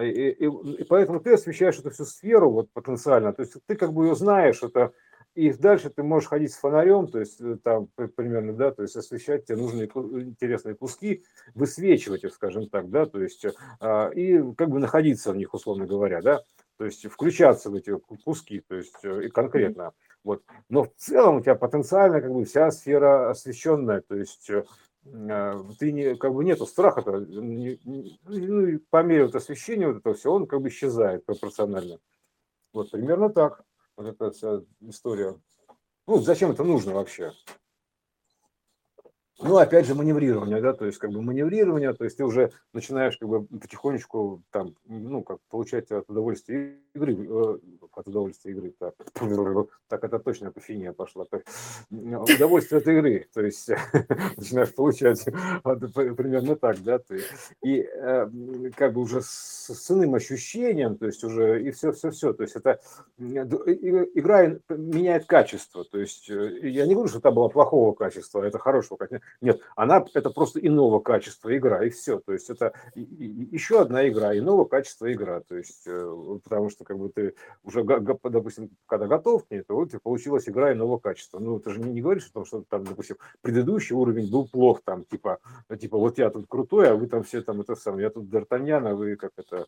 [0.00, 3.92] И, и, и поэтому ты освещаешь эту всю сферу вот потенциально, то есть ты как
[3.92, 4.92] бы ее знаешь, это
[5.34, 8.96] и дальше ты можешь ходить с фонарем, то есть э, там примерно, да, то есть
[8.96, 13.46] освещать тебе нужные интересные куски, высвечивать их, скажем так, да, то есть
[13.80, 16.42] а, и как бы находиться в них, условно говоря, да,
[16.76, 19.92] то есть включаться в эти куски, то есть э, и конкретно,
[20.22, 20.42] вот.
[20.68, 24.64] Но в целом у тебя потенциально как бы вся сфера освещенная, то есть э,
[25.04, 30.46] ты не, как бы нету страха, ну, по мере вот освещения вот этого всего, он
[30.46, 31.98] как бы исчезает пропорционально.
[32.72, 33.64] Вот примерно так
[33.96, 35.38] вот эта вся история.
[36.06, 37.32] Ну, зачем это нужно вообще?
[39.42, 43.16] Ну, опять же, маневрирование, да, то есть, как бы маневрирование, то есть ты уже начинаешь
[43.16, 47.58] как бы потихонечку там, ну, как получать от удовольствия игры, э,
[47.92, 48.94] от удовольствия игры, так,
[49.88, 51.42] так это точно эпофения пошла, так,
[51.90, 53.68] удовольствие от игры, то есть
[54.36, 57.22] начинаешь получать примерно так, да, ты,
[57.62, 58.30] и э,
[58.76, 62.44] как бы уже с, с иным ощущением, то есть уже и все, все, все, то
[62.44, 62.80] есть это
[63.18, 68.58] игра меняет качество, то есть э, я не говорю, что это было плохого качества, это
[68.58, 72.20] хорошего качества, Нет, она это просто иного качества игра, и все.
[72.20, 75.40] То есть это еще одна игра, иного качества игра.
[75.40, 79.74] То есть, э, потому что как бы ты уже, допустим, когда готов к ней, то
[79.74, 81.38] вот получилась игра иного качества.
[81.38, 84.82] Ну, ты же не, не говоришь о том, что там, допустим, предыдущий уровень был плох,
[84.84, 85.38] там, типа,
[85.68, 88.24] ну, типа, вот я тут крутой, а вы там все там это самое, я тут
[88.24, 89.66] Д'Артаньян, а вы как это,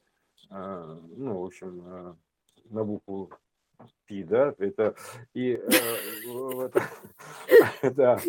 [0.51, 2.17] а, ну, в общем, а,
[2.71, 3.31] на букву
[4.07, 4.95] Пи, да, это
[5.35, 6.71] и э,
[7.91, 8.21] да,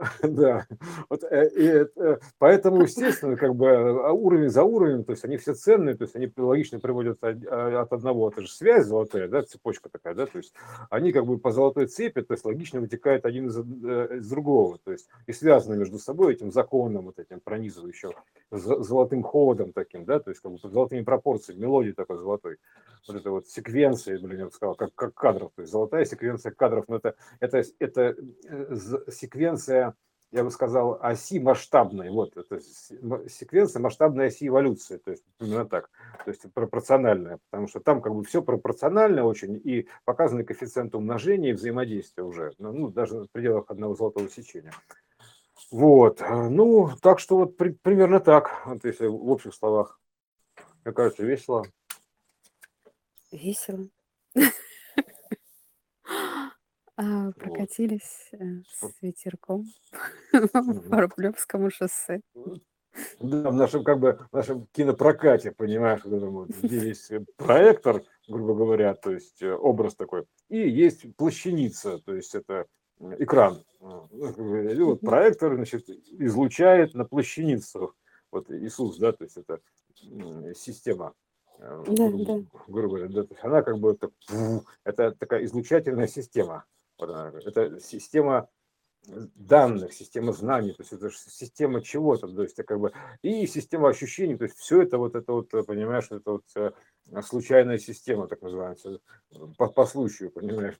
[0.22, 0.66] да,
[1.08, 5.36] вот, э, и, э, поэтому, естественно, как бы а, уровень за уровнем, то есть они
[5.36, 9.28] все ценные, то есть они логично приводят от, а, от одного, это же связь золотая,
[9.28, 10.54] да, цепочка такая, да, то есть
[10.88, 14.92] они как бы по золотой цепи, то есть логично вытекает один из, из другого, то
[14.92, 18.12] есть и связаны между собой этим законом, вот этим пронизывающим
[18.50, 22.56] золотым ходом таким, да, то есть как бы золотыми пропорциями, мелодии такой золотой,
[23.06, 26.52] вот это вот секвенция, блин, я бы сказал, как, как кадров, то есть золотая секвенция
[26.52, 28.16] кадров, но это, это, это
[28.48, 28.76] э,
[29.10, 29.89] секвенция,
[30.32, 32.60] я бы сказал, оси масштабной, вот, это
[33.28, 35.90] секвенция масштабной оси эволюции, то есть именно так,
[36.24, 41.50] то есть пропорциональная, потому что там как бы все пропорционально очень, и показаны коэффициенты умножения
[41.50, 44.72] и взаимодействия уже, ну, ну даже в пределах одного золотого сечения.
[45.70, 50.00] Вот, ну, так что вот при, примерно так, вот если в общих словах.
[50.84, 51.66] Мне кажется, весело.
[53.30, 53.88] Весело.
[57.02, 59.64] А, прокатились э, с ветерком
[60.90, 62.20] по Рублевскому шоссе.
[63.20, 68.02] Да, в нашем, как бы, в нашем кинопрокате, понимаешь, вот этом вот, где есть проектор,
[68.28, 72.66] грубо говоря, то есть э, образ такой, и есть плащаница, то есть это
[73.18, 73.64] экран.
[73.80, 77.94] И вот проектор, значит, излучает на плащаницу.
[78.30, 79.60] Вот Иисус, да, то есть это
[80.54, 81.14] система
[81.60, 82.60] Э, да, грубо, да.
[82.68, 84.10] грубо говоря, да, то есть она как бы это,
[84.84, 86.64] это такая излучательная система.
[87.46, 88.48] Это система
[89.06, 93.88] данных, система знаний, то есть это система чего-то, то есть это как бы и система
[93.88, 96.72] ощущений, то есть все это вот это вот, понимаешь, это вот э,
[97.22, 99.00] случайная система, так называется,
[99.56, 100.78] по, по случаю, понимаешь,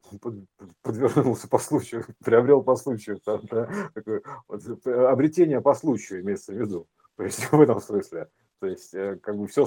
[0.82, 6.52] подвернулся по случаю, приобрел по случаю, там, да, такое, вот, э, обретение по случаю имеется
[6.52, 6.86] в виду,
[7.16, 8.28] то есть в этом смысле,
[8.60, 8.90] то есть
[9.22, 9.66] как бы все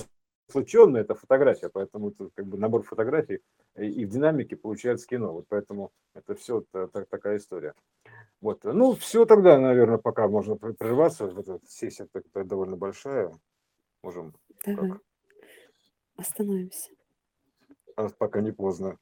[0.49, 3.41] случайно это фотография, поэтому это как бы набор фотографий
[3.75, 5.33] и в динамике получается кино.
[5.33, 7.73] Вот поэтому это все так, такая история.
[8.41, 8.63] Вот.
[8.63, 11.27] Ну, все тогда, наверное, пока можно прерваться.
[11.27, 13.31] Вот эта сессия так, довольно большая.
[14.03, 14.33] Можем
[14.65, 14.91] Давай.
[14.91, 15.01] Как?
[16.17, 16.91] Остановимся.
[17.95, 18.97] А пока не поздно.